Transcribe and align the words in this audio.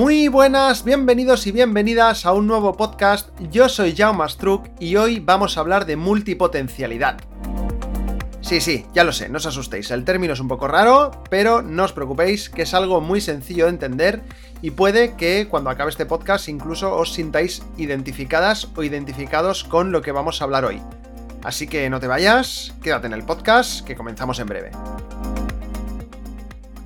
Muy 0.00 0.28
buenas, 0.28 0.82
bienvenidos 0.82 1.46
y 1.46 1.52
bienvenidas 1.52 2.24
a 2.24 2.32
un 2.32 2.46
nuevo 2.46 2.74
podcast. 2.74 3.28
Yo 3.50 3.68
soy 3.68 3.94
Jaume 3.94 4.26
Struck 4.30 4.70
y 4.80 4.96
hoy 4.96 5.20
vamos 5.20 5.58
a 5.58 5.60
hablar 5.60 5.84
de 5.84 5.96
multipotencialidad. 5.96 7.18
Sí, 8.40 8.62
sí, 8.62 8.86
ya 8.94 9.04
lo 9.04 9.12
sé, 9.12 9.28
no 9.28 9.36
os 9.36 9.44
asustéis, 9.44 9.90
el 9.90 10.06
término 10.06 10.32
es 10.32 10.40
un 10.40 10.48
poco 10.48 10.68
raro, 10.68 11.10
pero 11.28 11.60
no 11.60 11.84
os 11.84 11.92
preocupéis, 11.92 12.48
que 12.48 12.62
es 12.62 12.72
algo 12.72 13.02
muy 13.02 13.20
sencillo 13.20 13.66
de 13.66 13.72
entender 13.72 14.22
y 14.62 14.70
puede 14.70 15.16
que 15.16 15.48
cuando 15.50 15.68
acabe 15.68 15.90
este 15.90 16.06
podcast 16.06 16.48
incluso 16.48 16.96
os 16.96 17.12
sintáis 17.12 17.62
identificadas 17.76 18.68
o 18.76 18.82
identificados 18.82 19.64
con 19.64 19.92
lo 19.92 20.00
que 20.00 20.12
vamos 20.12 20.40
a 20.40 20.44
hablar 20.44 20.64
hoy. 20.64 20.80
Así 21.44 21.66
que 21.66 21.90
no 21.90 22.00
te 22.00 22.06
vayas, 22.06 22.72
quédate 22.82 23.06
en 23.06 23.12
el 23.12 23.24
podcast, 23.24 23.84
que 23.84 23.96
comenzamos 23.96 24.38
en 24.38 24.46
breve. 24.46 24.70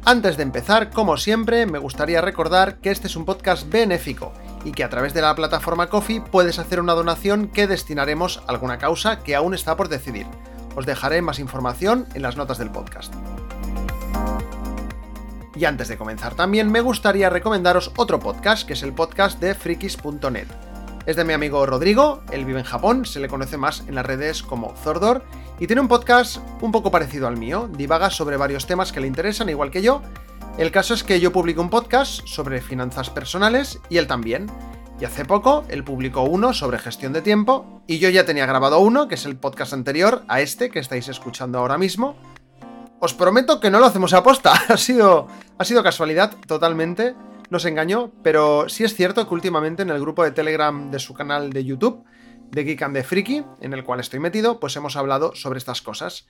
Antes 0.06 0.36
de 0.36 0.42
empezar, 0.42 0.90
como 0.90 1.16
siempre, 1.16 1.64
me 1.64 1.78
gustaría 1.78 2.20
recordar 2.20 2.76
que 2.76 2.90
este 2.90 3.06
es 3.06 3.16
un 3.16 3.24
podcast 3.24 3.70
benéfico 3.70 4.34
y 4.62 4.72
que 4.72 4.84
a 4.84 4.90
través 4.90 5.14
de 5.14 5.22
la 5.22 5.34
plataforma 5.34 5.86
Coffee 5.86 6.20
puedes 6.20 6.58
hacer 6.58 6.78
una 6.78 6.92
donación 6.92 7.48
que 7.48 7.66
destinaremos 7.66 8.42
a 8.46 8.50
alguna 8.50 8.76
causa 8.76 9.22
que 9.22 9.34
aún 9.34 9.54
está 9.54 9.78
por 9.78 9.88
decidir. 9.88 10.26
Os 10.76 10.84
dejaré 10.84 11.22
más 11.22 11.38
información 11.38 12.06
en 12.12 12.20
las 12.20 12.36
notas 12.36 12.58
del 12.58 12.70
podcast. 12.70 13.14
Y 15.56 15.64
antes 15.64 15.88
de 15.88 15.96
comenzar 15.96 16.34
también 16.34 16.70
me 16.70 16.82
gustaría 16.82 17.30
recomendaros 17.30 17.90
otro 17.96 18.20
podcast, 18.20 18.66
que 18.66 18.74
es 18.74 18.82
el 18.82 18.92
podcast 18.92 19.40
de 19.40 19.54
frikis.net. 19.54 20.73
Es 21.06 21.16
de 21.16 21.24
mi 21.24 21.34
amigo 21.34 21.66
Rodrigo, 21.66 22.22
él 22.30 22.46
vive 22.46 22.60
en 22.60 22.64
Japón, 22.64 23.04
se 23.04 23.20
le 23.20 23.28
conoce 23.28 23.58
más 23.58 23.84
en 23.86 23.94
las 23.94 24.06
redes 24.06 24.42
como 24.42 24.74
Zordor, 24.74 25.22
y 25.58 25.66
tiene 25.66 25.82
un 25.82 25.88
podcast 25.88 26.38
un 26.62 26.72
poco 26.72 26.90
parecido 26.90 27.28
al 27.28 27.36
mío, 27.36 27.68
divaga 27.70 28.08
sobre 28.08 28.38
varios 28.38 28.66
temas 28.66 28.90
que 28.90 29.00
le 29.00 29.06
interesan, 29.06 29.50
igual 29.50 29.70
que 29.70 29.82
yo. 29.82 30.00
El 30.56 30.70
caso 30.70 30.94
es 30.94 31.04
que 31.04 31.20
yo 31.20 31.30
publico 31.30 31.60
un 31.60 31.68
podcast 31.68 32.26
sobre 32.26 32.62
finanzas 32.62 33.10
personales 33.10 33.80
y 33.90 33.98
él 33.98 34.06
también. 34.06 34.46
Y 34.98 35.04
hace 35.04 35.26
poco 35.26 35.64
él 35.68 35.84
publicó 35.84 36.22
uno 36.22 36.54
sobre 36.54 36.78
gestión 36.78 37.12
de 37.12 37.20
tiempo 37.20 37.82
y 37.86 37.98
yo 37.98 38.08
ya 38.08 38.24
tenía 38.24 38.46
grabado 38.46 38.78
uno, 38.78 39.06
que 39.06 39.16
es 39.16 39.26
el 39.26 39.36
podcast 39.36 39.74
anterior 39.74 40.22
a 40.28 40.40
este 40.40 40.70
que 40.70 40.78
estáis 40.78 41.08
escuchando 41.08 41.58
ahora 41.58 41.76
mismo. 41.76 42.16
Os 42.98 43.12
prometo 43.12 43.60
que 43.60 43.70
no 43.70 43.78
lo 43.78 43.86
hacemos 43.86 44.14
a 44.14 44.22
posta, 44.22 44.52
ha 44.68 44.76
sido, 44.78 45.28
ha 45.58 45.64
sido 45.66 45.82
casualidad 45.82 46.34
totalmente 46.46 47.14
nos 47.50 47.64
engañó, 47.64 48.12
pero 48.22 48.68
sí 48.68 48.84
es 48.84 48.94
cierto 48.94 49.28
que 49.28 49.34
últimamente 49.34 49.82
en 49.82 49.90
el 49.90 50.00
grupo 50.00 50.24
de 50.24 50.30
Telegram 50.30 50.90
de 50.90 50.98
su 50.98 51.14
canal 51.14 51.52
de 51.52 51.64
YouTube, 51.64 52.04
de 52.50 52.64
Geek 52.64 52.82
and 52.82 52.96
the 52.96 53.04
Freaky, 53.04 53.44
en 53.60 53.72
el 53.72 53.84
cual 53.84 54.00
estoy 54.00 54.20
metido, 54.20 54.60
pues 54.60 54.76
hemos 54.76 54.96
hablado 54.96 55.34
sobre 55.34 55.58
estas 55.58 55.82
cosas. 55.82 56.26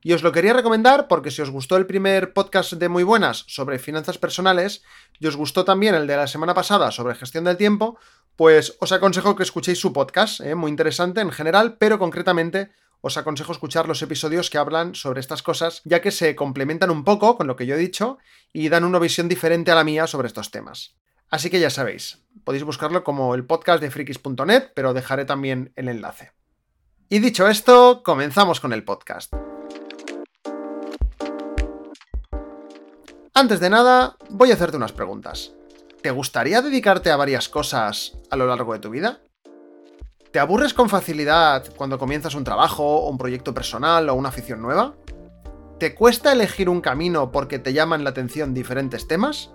Y 0.00 0.12
os 0.12 0.22
lo 0.22 0.30
quería 0.30 0.52
recomendar 0.52 1.08
porque 1.08 1.30
si 1.30 1.42
os 1.42 1.50
gustó 1.50 1.76
el 1.76 1.86
primer 1.86 2.32
podcast 2.32 2.74
de 2.74 2.88
Muy 2.88 3.02
Buenas 3.02 3.44
sobre 3.48 3.80
finanzas 3.80 4.18
personales 4.18 4.84
y 5.18 5.26
os 5.26 5.36
gustó 5.36 5.64
también 5.64 5.94
el 5.94 6.06
de 6.06 6.16
la 6.16 6.28
semana 6.28 6.54
pasada 6.54 6.92
sobre 6.92 7.16
gestión 7.16 7.44
del 7.44 7.56
tiempo, 7.56 7.98
pues 8.36 8.76
os 8.78 8.92
aconsejo 8.92 9.34
que 9.34 9.42
escuchéis 9.42 9.80
su 9.80 9.92
podcast, 9.92 10.40
¿eh? 10.40 10.54
muy 10.54 10.70
interesante 10.70 11.20
en 11.20 11.32
general, 11.32 11.76
pero 11.78 11.98
concretamente 11.98 12.70
os 13.00 13.16
aconsejo 13.16 13.52
escuchar 13.52 13.86
los 13.86 14.02
episodios 14.02 14.50
que 14.50 14.58
hablan 14.58 14.94
sobre 14.94 15.20
estas 15.20 15.42
cosas, 15.42 15.82
ya 15.84 16.00
que 16.00 16.10
se 16.10 16.34
complementan 16.34 16.90
un 16.90 17.04
poco 17.04 17.36
con 17.36 17.46
lo 17.46 17.56
que 17.56 17.66
yo 17.66 17.74
he 17.74 17.78
dicho 17.78 18.18
y 18.52 18.68
dan 18.68 18.84
una 18.84 18.98
visión 18.98 19.28
diferente 19.28 19.70
a 19.70 19.74
la 19.74 19.84
mía 19.84 20.06
sobre 20.06 20.28
estos 20.28 20.50
temas. 20.50 20.96
Así 21.30 21.50
que 21.50 21.60
ya 21.60 21.70
sabéis, 21.70 22.24
podéis 22.44 22.64
buscarlo 22.64 23.04
como 23.04 23.34
el 23.34 23.44
podcast 23.44 23.82
de 23.82 23.90
frikis.net, 23.90 24.70
pero 24.74 24.94
dejaré 24.94 25.24
también 25.24 25.72
el 25.76 25.88
enlace. 25.88 26.32
Y 27.08 27.18
dicho 27.20 27.48
esto, 27.48 28.02
comenzamos 28.02 28.60
con 28.60 28.72
el 28.72 28.84
podcast. 28.84 29.32
Antes 33.34 33.60
de 33.60 33.70
nada, 33.70 34.16
voy 34.30 34.50
a 34.50 34.54
hacerte 34.54 34.76
unas 34.76 34.92
preguntas. 34.92 35.52
¿Te 36.02 36.10
gustaría 36.10 36.62
dedicarte 36.62 37.10
a 37.10 37.16
varias 37.16 37.48
cosas 37.48 38.16
a 38.30 38.36
lo 38.36 38.46
largo 38.46 38.72
de 38.72 38.80
tu 38.80 38.90
vida? 38.90 39.20
¿Te 40.30 40.40
aburres 40.40 40.74
con 40.74 40.90
facilidad 40.90 41.64
cuando 41.74 41.98
comienzas 41.98 42.34
un 42.34 42.44
trabajo, 42.44 43.08
un 43.08 43.16
proyecto 43.16 43.54
personal 43.54 44.10
o 44.10 44.14
una 44.14 44.28
afición 44.28 44.60
nueva? 44.60 44.94
¿Te 45.78 45.94
cuesta 45.94 46.32
elegir 46.32 46.68
un 46.68 46.82
camino 46.82 47.32
porque 47.32 47.58
te 47.58 47.72
llaman 47.72 48.04
la 48.04 48.10
atención 48.10 48.52
diferentes 48.52 49.08
temas? 49.08 49.50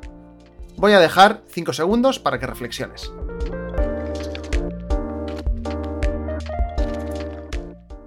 Voy 0.78 0.94
a 0.94 1.00
dejar 1.00 1.44
5 1.48 1.74
segundos 1.74 2.18
para 2.18 2.40
que 2.40 2.48
reflexiones. 2.48 3.12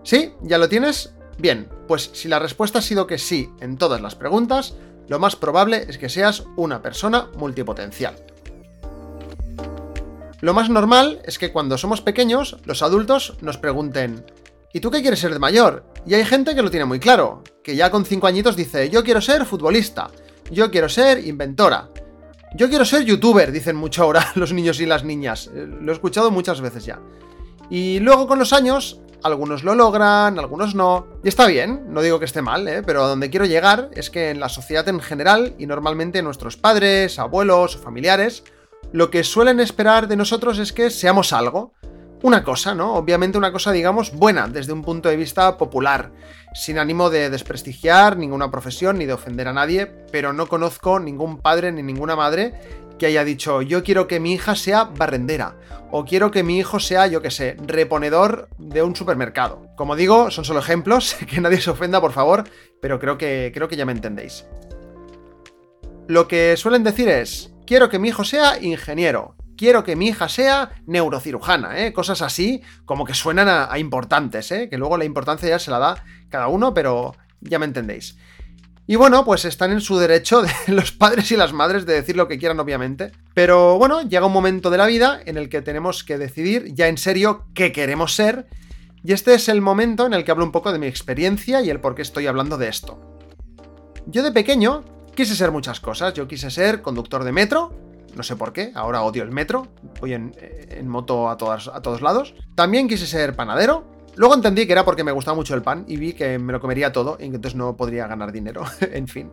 ¿Sí? 0.03 0.33
¿Ya 0.43 0.59
lo 0.59 0.69
tienes? 0.69 1.15
Bien, 1.39 1.69
pues 1.87 2.11
si 2.15 2.27
la 2.27 2.41
respuesta 2.41 2.81
ha 2.81 2.83
sido 2.83 3.07
que 3.07 3.19
sí 3.19 3.49
en 3.61 3.79
todas 3.79 4.01
las 4.01 4.17
preguntas, 4.17 4.75
lo 5.07 5.21
más 5.21 5.37
probable 5.37 5.87
es 5.89 5.99
que 5.99 6.09
seas 6.09 6.43
una 6.57 6.83
persona 6.83 7.29
multipotencial. 7.37 8.17
Lo 10.47 10.55
más 10.55 10.71
normal 10.71 11.21
es 11.25 11.41
que 11.41 11.51
cuando 11.51 11.77
somos 11.77 12.03
pequeños, 12.03 12.59
los 12.67 12.81
adultos 12.81 13.35
nos 13.41 13.59
pregunten, 13.59 14.25
¿y 14.73 14.79
tú 14.79 14.93
qué 14.93 15.01
quieres 15.01 15.19
ser 15.19 15.33
de 15.33 15.41
mayor? 15.41 15.83
Y 16.07 16.15
hay 16.15 16.25
gente 16.25 16.55
que 16.55 16.63
lo 16.63 16.71
tiene 16.71 16.85
muy 16.85 17.01
claro, 17.01 17.43
que 17.65 17.75
ya 17.75 17.91
con 17.91 18.05
5 18.05 18.29
añitos 18.29 18.55
dice, 18.55 18.89
yo 18.89 19.03
quiero 19.03 19.21
ser 19.21 19.45
futbolista, 19.45 20.09
yo 20.53 20.71
quiero 20.71 20.89
ser 20.89 21.27
inventora, 21.27 21.89
yo 22.55 22.69
quiero 22.69 22.85
ser 22.85 23.05
youtuber, 23.05 23.51
dicen 23.51 23.75
mucho 23.75 24.05
ahora 24.05 24.25
los 24.37 24.53
niños 24.53 24.79
y 24.79 24.87
las 24.87 25.03
niñas, 25.03 25.51
eh, 25.53 25.67
lo 25.67 25.91
he 25.91 25.95
escuchado 25.97 26.31
muchas 26.31 26.61
veces 26.61 26.85
ya. 26.85 27.01
Y 27.69 27.99
luego 27.99 28.29
con 28.29 28.39
los 28.39 28.53
años, 28.53 29.01
algunos 29.25 29.65
lo 29.65 29.75
logran, 29.75 30.39
algunos 30.39 30.77
no. 30.77 31.09
Y 31.25 31.29
está 31.29 31.47
bien, 31.47 31.93
no 31.93 32.03
digo 32.03 32.21
que 32.21 32.25
esté 32.25 32.41
mal, 32.41 32.69
¿eh? 32.69 32.85
pero 32.87 33.03
a 33.03 33.09
donde 33.09 33.31
quiero 33.31 33.47
llegar 33.47 33.91
es 33.95 34.11
que 34.11 34.31
en 34.31 34.39
la 34.39 34.49
sociedad 34.49 34.89
en 34.89 35.01
general, 35.01 35.57
y 35.59 35.67
normalmente 35.67 36.23
nuestros 36.23 36.57
padres, 36.57 37.19
abuelos 37.19 37.75
o 37.75 37.79
familiares, 37.81 38.45
lo 38.93 39.11
que 39.11 39.25
suelen 39.25 39.61
esperar 39.61 40.09
de 40.09 40.17
nosotros 40.17 40.59
es 40.59 40.73
que 40.73 40.91
seamos 40.91 41.33
algo. 41.33 41.75
Una 42.23 42.43
cosa, 42.43 42.75
¿no? 42.75 42.95
Obviamente 42.95 43.37
una 43.37 43.53
cosa, 43.53 43.73
digamos, 43.73 44.13
buena 44.15 44.49
desde 44.49 44.73
un 44.73 44.83
punto 44.83 45.09
de 45.09 45.17
vista 45.17 45.59
popular, 45.59 46.13
sin 46.55 46.79
ánimo 46.79 47.11
de 47.11 47.29
desprestigiar 47.29 48.17
ninguna 48.17 48.51
profesión 48.51 48.99
ni 48.99 49.05
de 49.05 49.13
ofender 49.13 49.49
a 49.49 49.53
nadie, 49.53 49.87
pero 50.11 50.33
no 50.33 50.47
conozco 50.47 50.99
ningún 50.99 51.39
padre 51.39 51.73
ni 51.73 51.83
ninguna 51.83 52.17
madre 52.17 52.55
que 52.99 53.07
haya 53.07 53.25
dicho 53.25 53.61
yo 53.61 53.83
quiero 53.85 54.07
que 54.07 54.21
mi 54.21 54.33
hija 54.33 54.57
sea 54.57 54.85
barrendera 54.85 55.57
o 55.91 56.05
quiero 56.05 56.31
que 56.31 56.43
mi 56.43 56.59
hijo 56.59 56.81
sea, 56.81 57.07
yo 57.07 57.23
que 57.23 57.31
sé, 57.31 57.57
reponedor 57.65 58.49
de 58.59 58.83
un 58.83 58.97
supermercado. 58.97 59.69
Como 59.77 59.95
digo, 59.95 60.31
son 60.31 60.45
solo 60.45 60.61
ejemplos, 60.61 61.15
que 61.31 61.41
nadie 61.41 61.61
se 61.61 61.71
ofenda, 61.71 62.01
por 62.01 62.13
favor, 62.13 62.45
pero 62.81 62.99
creo 62.99 63.19
que, 63.19 63.53
creo 63.55 63.69
que 63.69 63.77
ya 63.77 63.87
me 63.87 63.93
entendéis. 63.93 64.47
Lo 66.09 66.29
que 66.29 66.57
suelen 66.57 66.83
decir 66.83 67.09
es, 67.09 67.53
quiero 67.67 67.89
que 67.89 67.99
mi 67.99 68.09
hijo 68.09 68.25
sea 68.25 68.63
ingeniero, 68.63 69.37
quiero 69.57 69.85
que 69.85 69.97
mi 69.97 70.09
hija 70.09 70.29
sea 70.29 70.71
neurocirujana, 70.87 71.85
¿eh? 71.85 71.93
cosas 71.93 72.23
así 72.23 72.63
como 72.85 73.05
que 73.05 73.15
suenan 73.15 73.49
a, 73.49 73.79
importantes, 73.79 74.51
¿eh? 74.53 74.69
que 74.69 74.79
luego 74.79 74.97
la 74.97 75.05
importancia 75.05 75.49
ya 75.49 75.59
se 75.59 75.71
la 75.71 75.79
da 75.79 76.05
cada 76.29 76.49
uno, 76.49 76.73
pero 76.75 77.15
ya 77.41 77.59
me 77.59 77.67
entendéis. 77.67 78.17
Y 78.89 78.95
bueno, 78.95 79.25
pues 79.25 79.45
están 79.45 79.73
en 79.73 79.81
su 79.81 79.99
derecho 79.99 80.43
de 80.43 80.51
los 80.69 80.93
padres 80.93 81.33
y 81.33 81.37
las 81.37 81.53
madres 81.53 81.87
de 81.87 81.95
decir 81.95 82.17
lo 82.17 82.29
que 82.29 82.39
quieran, 82.39 82.61
obviamente. 82.61 83.11
Pero 83.35 83.79
bueno, 83.79 84.03
llega 84.03 84.27
un 84.27 84.33
momento 84.33 84.71
de 84.71 84.79
la 84.79 84.87
vida 84.87 85.21
en 85.27 85.37
el 85.37 85.49
que 85.49 85.61
tenemos 85.61 86.05
que 86.05 86.19
decidir 86.19 86.73
ya 86.73 86.87
en 86.87 86.97
serio 86.97 87.47
qué 87.53 87.73
queremos 87.73 88.15
ser. 88.15 88.47
Y 89.03 89.13
este 89.13 89.35
es 89.35 89.49
el 89.49 89.61
momento 89.61 90.07
en 90.07 90.15
el 90.15 90.25
que 90.25 90.31
hablo 90.31 90.45
un 90.45 90.53
poco 90.53 90.73
de 90.73 90.79
mi 90.79 90.87
experiencia 90.87 91.63
y 91.63 91.71
el 91.71 91.81
por 91.81 91.97
qué 91.97 92.03
estoy 92.03 92.29
hablando 92.29 92.59
de 92.59 92.69
esto. 92.69 93.01
Yo 94.07 94.23
de 94.23 94.31
pequeño 94.31 94.85
Quise 95.17 95.35
ser 95.35 95.51
muchas 95.51 95.81
cosas. 95.81 96.13
Yo 96.13 96.29
quise 96.29 96.51
ser 96.51 96.83
conductor 96.83 97.25
de 97.25 97.33
metro. 97.33 97.73
No 98.15 98.23
sé 98.23 98.37
por 98.37 98.53
qué, 98.53 98.73
ahora 98.75 99.03
odio 99.03 99.23
el 99.23 99.31
metro. 99.31 99.67
Voy 99.99 100.13
en, 100.13 100.31
moto 100.87 101.31
a, 101.31 101.33
a 101.33 101.37
todos 101.37 102.03
lados. 102.03 102.35
También 102.55 102.87
quise 102.87 103.07
ser 103.07 103.35
panadero. 103.35 103.87
Luego 104.15 104.35
entendí 104.35 104.67
que 104.67 104.73
era 104.73 104.85
porque 104.85 105.05
me 105.05 105.13
gustaba 105.13 105.35
mucho 105.35 105.55
el 105.55 105.63
pan 105.63 105.87
y 105.89 105.97
vi 105.97 106.13
que 106.13 106.39
me 106.39 106.53
lo 106.53 106.61
comería 106.61 106.93
todo 106.93 107.17
y 107.19 107.25
entonces 107.25 107.55
no 107.55 107.79
podría 107.79 108.07
ganar 108.07 108.31
dinero. 108.31 108.65
en 108.81 109.09
fin, 109.09 109.31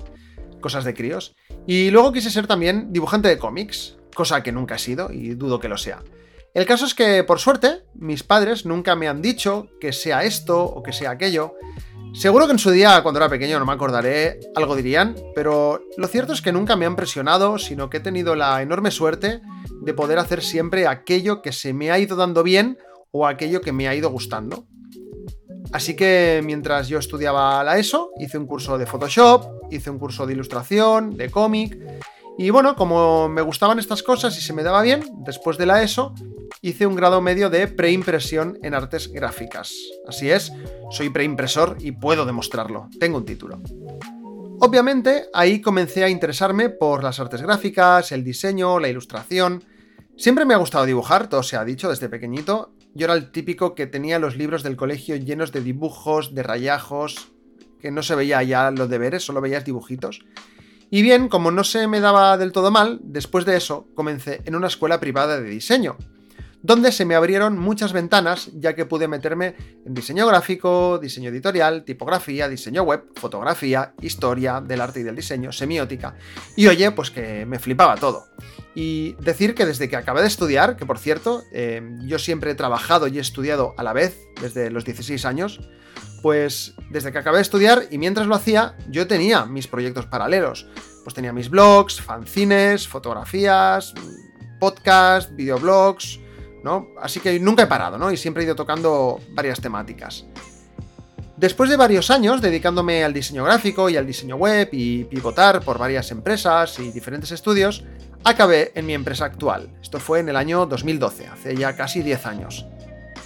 cosas 0.62 0.85
de 0.85 0.94
críos. 0.94 1.35
Y 1.68 1.91
luego 1.91 2.13
quise 2.13 2.29
ser 2.29 2.47
también 2.47 2.94
dibujante 2.94 3.27
de 3.27 3.38
cómics, 3.38 3.97
cosa 4.15 4.41
que 4.41 4.53
nunca 4.53 4.75
he 4.75 4.79
sido 4.79 5.12
y 5.12 5.36
dudo 5.36 5.59
que 5.59 5.68
lo 5.68 5.77
sea. 5.77 6.01
El 6.53 6.65
caso 6.65 6.86
es 6.86 6.94
que, 6.94 7.24
por 7.24 7.39
suerte, 7.39 7.83
mis 7.94 8.24
padres 8.24 8.65
nunca 8.65 8.95
me 8.95 9.09
han 9.09 9.21
dicho 9.21 9.68
que 9.81 9.91
sea 9.91 10.24
esto 10.24 10.63
o 10.63 10.81
que 10.81 10.94
sea 10.94 11.12
aquello. 11.12 11.56
Seguro 12.13 12.45
que 12.45 12.51
en 12.54 12.60
su 12.60 12.69
día, 12.69 13.01
cuando 13.01 13.19
era 13.19 13.27
pequeño, 13.27 13.57
no 13.57 13.65
me 13.65 13.74
acordaré, 13.74 14.39
algo 14.56 14.75
dirían, 14.75 15.15
pero 15.33 15.81
lo 15.98 16.07
cierto 16.07 16.31
es 16.33 16.42
que 16.42 16.51
nunca 16.51 16.75
me 16.75 16.86
han 16.86 16.95
presionado, 16.95 17.57
sino 17.57 17.89
que 17.89 17.98
he 17.98 18.01
tenido 18.01 18.36
la 18.36 18.62
enorme 18.62 18.92
suerte 18.92 19.42
de 19.81 19.94
poder 19.95 20.19
hacer 20.19 20.44
siempre 20.44 20.88
aquello 20.88 21.42
que 21.42 21.51
se 21.51 21.74
me 21.74 21.92
ha 21.92 21.98
ido 21.98 22.15
dando 22.15 22.44
bien 22.44 22.77
o 23.12 23.25
aquello 23.25 23.62
que 23.62 23.71
me 23.71 23.88
ha 23.88 23.95
ido 23.95 24.12
gustando. 24.12 24.68
Así 25.71 25.95
que 25.95 26.42
mientras 26.45 26.88
yo 26.88 27.00
estudiaba 27.00 27.63
la 27.63 27.80
ESO, 27.80 28.12
hice 28.19 28.38
un 28.38 28.45
curso 28.45 28.77
de 28.77 28.86
Photoshop, 28.86 29.71
hice 29.71 29.89
un 29.89 29.98
curso 29.98 30.27
de 30.27 30.33
ilustración, 30.33 31.18
de 31.18 31.31
cómic, 31.31 31.80
y 32.38 32.51
bueno, 32.51 32.75
como 32.75 33.27
me 33.27 33.42
gustaban 33.42 33.80
estas 33.80 34.04
cosas 34.04 34.38
y 34.38 34.42
se 34.42 34.54
me 34.54 34.63
daba 34.63 34.83
bien, 34.83 35.04
después 35.25 35.57
de 35.57 35.65
la 35.65 35.81
ESO, 35.81 36.13
hice 36.63 36.88
un 36.88 36.95
grado 36.95 37.21
medio 37.21 37.50
de 37.50 37.68
preimpresión 37.68 38.57
en 38.63 38.74
artes 38.74 39.12
gráficas. 39.12 39.75
Así 40.07 40.31
es, 40.31 40.54
soy 40.89 41.10
preimpresor 41.10 41.75
y 41.81 41.92
puedo 41.92 42.25
demostrarlo, 42.25 42.89
tengo 43.00 43.18
un 43.18 43.25
título. 43.25 43.62
Obviamente, 44.62 45.25
ahí 45.33 45.60
comencé 45.62 46.06
a 46.06 46.10
interesarme 46.10 46.69
por 46.69 47.04
las 47.04 47.19
artes 47.19 47.42
gráficas, 47.42 48.13
el 48.13 48.24
diseño, 48.24 48.80
la 48.80 48.88
ilustración. 48.88 49.65
Siempre 50.15 50.45
me 50.45 50.54
ha 50.54 50.57
gustado 50.57 50.86
dibujar, 50.86 51.27
todo 51.27 51.44
se 51.44 51.57
ha 51.57 51.65
dicho 51.65 51.89
desde 51.89 52.07
pequeñito, 52.07 52.74
yo 52.94 53.06
era 53.06 53.13
el 53.15 53.31
típico 53.31 53.75
que 53.75 53.86
tenía 53.86 54.18
los 54.18 54.38
libros 54.38 54.63
del 54.63 54.77
colegio 54.77 55.18
llenos 55.18 55.51
de 55.51 55.60
dibujos, 55.60 56.33
de 56.33 56.44
rayajos, 56.44 57.33
que 57.81 57.92
no 57.92 58.04
se 58.04 58.15
veía 58.15 58.42
ya 58.42 58.71
los 58.71 58.89
deberes, 58.89 59.25
solo 59.25 59.42
veías 59.42 59.65
dibujitos. 59.65 60.21
Y 60.89 61.01
bien, 61.01 61.27
como 61.27 61.51
no 61.51 61.65
se 61.65 61.88
me 61.88 62.00
daba 62.00 62.38
del 62.38 62.54
todo 62.54 62.71
mal, 62.71 63.01
después 63.04 63.44
de 63.44 63.57
eso 63.57 63.88
comencé 63.95 64.42
en 64.45 64.56
una 64.56 64.68
escuela 64.68 65.01
privada 65.01 65.42
de 65.42 65.50
diseño, 65.50 65.98
donde 66.63 66.94
se 66.94 67.04
me 67.04 67.13
abrieron 67.13 67.60
muchas 67.60 67.92
ventanas, 67.92 68.50
ya 68.54 68.74
que 68.74 68.86
pude 68.86 69.10
meterme 69.10 69.56
en 69.86 69.94
diseño 69.94 70.25
gráfico, 70.25 70.98
diseño 70.98 71.30
editorial, 71.30 71.83
tipografía, 71.83 72.48
diseño 72.48 72.83
web, 72.83 73.04
fotografía, 73.15 73.94
historia 74.01 74.62
del 74.62 74.80
arte 74.80 75.01
y 75.01 75.04
del 75.04 75.15
diseño, 75.15 75.51
semiótica. 75.51 76.15
Y 76.56 76.68
oye, 76.68 76.89
pues 76.92 77.12
que 77.12 77.45
me 77.45 77.60
flipaba 77.60 77.98
todo. 77.98 78.27
Y 78.75 79.13
decir 79.19 79.56
que 79.56 79.65
desde 79.65 79.89
que 79.89 79.98
acabé 79.98 80.21
de 80.21 80.27
estudiar, 80.27 80.77
que 80.77 80.86
por 80.86 81.00
cierto, 81.00 81.44
eh, 81.51 81.81
yo 82.06 82.18
siempre 82.18 82.51
he 82.51 82.56
trabajado 82.56 83.07
y 83.07 83.18
he 83.18 83.21
estudiado 83.21 83.75
a 83.77 83.83
la 83.83 83.92
vez, 83.92 84.18
desde 84.42 84.71
los 84.71 84.86
16 84.86 85.25
años, 85.25 85.60
pues 86.21 86.75
desde 86.89 87.12
que 87.12 87.18
acabé 87.18 87.38
de 87.38 87.42
estudiar 87.42 87.88
y 87.92 87.98
mientras 87.98 88.25
lo 88.25 88.36
hacía, 88.36 88.77
yo 88.89 89.06
tenía 89.06 89.45
mis 89.45 89.68
proyectos 89.68 90.06
paralelos. 90.06 90.65
Pues 91.04 91.13
tenía 91.13 91.33
mis 91.33 91.50
blogs, 91.50 92.00
fanzines, 92.00 92.88
fotografías, 92.88 93.94
podcast, 94.62 95.36
videoblogs, 95.36 96.22
¿no? 96.63 96.88
Así 97.01 97.19
que 97.19 97.39
nunca 97.39 97.63
he 97.63 97.68
parado, 97.68 97.98
¿no? 97.98 98.12
Y 98.12 98.18
siempre 98.18 98.44
he 98.44 98.45
ido 98.45 98.56
tocando 98.56 99.19
varias 99.31 99.60
temáticas. 99.60 100.25
Después 101.36 101.69
de 101.69 101.77
varios 101.77 102.10
años 102.12 102.42
dedicándome 102.42 103.04
al 103.04 103.12
diseño 103.12 103.44
gráfico 103.44 103.89
y 103.89 103.98
al 103.98 104.06
diseño 104.06 104.36
web 104.36 104.69
y 104.71 105.04
pivotar 105.06 105.62
por 105.62 105.77
varias 105.77 106.12
empresas 106.12 106.80
y 106.80 106.92
diferentes 106.92 107.31
estudios, 107.31 107.83
acabé 108.24 108.71
en 108.75 108.86
mi 108.86 108.94
empresa 108.94 109.25
actual. 109.25 109.69
Esto 109.81 110.00
fue 110.00 110.19
en 110.19 110.30
el 110.30 110.36
año 110.36 110.65
2012, 110.65 111.27
hace 111.27 111.56
ya 111.56 111.75
casi 111.75 112.01
10 112.01 112.25
años. 112.27 112.65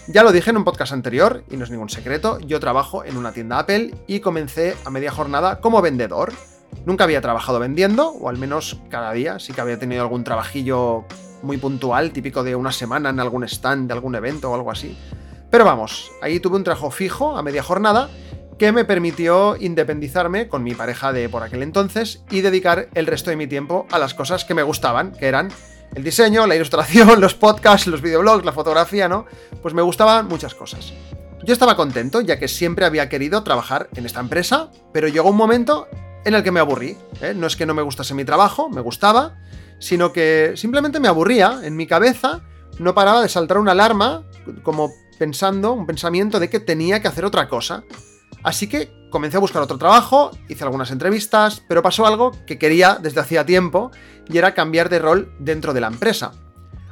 Ya 0.08 0.24
lo 0.24 0.32
dije 0.32 0.50
en 0.50 0.58
un 0.58 0.64
podcast 0.64 0.94
anterior, 0.94 1.44
y 1.52 1.58
no 1.58 1.66
es 1.66 1.70
ningún 1.70 1.90
secreto, 1.90 2.40
yo 2.40 2.62
trabajo 2.62 3.04
en 3.04 3.18
una 3.18 3.34
tienda 3.34 3.60
Apple 3.60 3.94
y 4.08 4.22
comencé 4.22 4.76
a 4.86 4.90
media 4.90 5.12
jornada 5.12 5.60
como 5.60 5.82
vendedor. 5.82 6.32
Nunca 6.86 7.04
había 7.04 7.20
trabajado 7.20 7.60
vendiendo, 7.60 8.12
o 8.12 8.30
al 8.30 8.38
menos 8.38 8.80
cada 8.90 9.12
día, 9.12 9.38
sí 9.40 9.52
que 9.52 9.60
había 9.60 9.78
tenido 9.78 10.02
algún 10.02 10.24
trabajillo 10.24 11.06
muy 11.44 11.58
puntual, 11.58 12.12
típico 12.12 12.44
de 12.44 12.56
una 12.56 12.72
semana 12.72 13.10
en 13.10 13.20
algún 13.20 13.44
stand 13.44 13.88
de 13.88 13.94
algún 13.94 14.16
evento 14.16 14.52
o 14.52 14.56
algo 14.56 14.72
así. 14.72 14.98
Pero 15.50 15.66
vamos, 15.66 16.12
ahí 16.22 16.40
tuve 16.40 16.58
un 16.58 16.64
trabajo 16.64 16.92
fijo 16.92 17.38
a 17.38 17.44
media 17.44 17.64
jornada 17.64 18.10
que 18.58 18.72
me 18.72 18.86
permitió 18.86 19.56
independizarme 19.60 20.48
con 20.48 20.64
mi 20.64 20.74
pareja 20.74 21.14
de 21.14 21.30
por 21.30 21.44
aquel 21.44 21.64
entonces 21.64 22.24
y 22.30 22.42
dedicar 22.42 22.90
el 22.96 23.06
resto 23.06 23.30
de 23.30 23.36
mi 23.36 23.48
tiempo 23.48 23.86
a 23.92 24.00
las 24.00 24.14
cosas 24.14 24.46
que 24.46 24.56
me 24.56 24.64
gustaban, 24.64 25.12
que 25.12 25.28
eran 25.28 25.50
el 25.96 26.04
diseño, 26.04 26.48
la 26.48 26.56
ilustración, 26.56 27.22
los 27.22 27.36
podcasts, 27.36 27.88
los 27.88 28.02
videoblogs, 28.02 28.46
la 28.46 28.52
fotografía, 28.52 29.08
¿no? 29.08 29.26
Pues 29.62 29.74
me 29.74 29.82
gustaban 29.82 30.28
muchas 30.28 30.56
cosas. 30.56 30.94
Yo 31.44 31.54
estaba 31.54 31.76
contento, 31.76 32.20
ya 32.22 32.40
que 32.40 32.48
siempre 32.48 32.86
había 32.86 33.10
querido 33.10 33.44
trabajar 33.44 33.90
en 33.96 34.06
esta 34.06 34.20
empresa, 34.20 34.70
pero 34.92 35.08
llegó 35.08 35.30
un 35.30 35.38
momento 35.38 35.88
en 36.26 36.34
el 36.34 36.44
que 36.44 36.52
me 36.52 36.60
aburrí. 36.60 36.98
¿eh? 37.22 37.34
No 37.36 37.48
es 37.48 37.56
que 37.56 37.66
no 37.66 37.74
me 37.74 37.84
gustase 37.84 38.14
mi 38.14 38.26
trabajo, 38.26 38.70
me 38.70 38.82
gustaba, 38.82 39.38
sino 39.80 40.14
que 40.14 40.54
simplemente 40.56 41.00
me 41.00 41.08
aburría. 41.08 41.62
En 41.64 41.76
mi 41.76 41.88
cabeza 41.88 42.42
no 42.80 42.94
paraba 42.94 43.22
de 43.22 43.30
saltar 43.30 43.58
una 43.58 43.72
alarma, 43.72 44.24
como 44.64 44.92
pensando, 45.18 45.74
un 45.74 45.86
pensamiento 45.86 46.40
de 46.40 46.50
que 46.50 46.60
tenía 46.60 47.02
que 47.02 47.08
hacer 47.08 47.26
otra 47.26 47.48
cosa. 47.48 47.84
Así 48.44 48.68
que 48.68 48.92
comencé 49.10 49.38
a 49.38 49.42
buscar 49.42 49.62
otro 49.62 49.78
trabajo, 49.78 50.32
hice 50.48 50.64
algunas 50.64 50.92
entrevistas, 50.92 51.62
pero 51.68 51.82
pasó 51.82 52.06
algo 52.06 52.32
que 52.46 52.58
quería 52.58 52.98
desde 53.02 53.22
hacía 53.22 53.46
tiempo 53.46 53.92
y 54.30 54.38
era 54.38 54.54
cambiar 54.54 54.90
de 54.90 55.00
rol 55.00 55.34
dentro 55.40 55.74
de 55.74 55.82
la 55.82 55.88
empresa. 55.88 56.32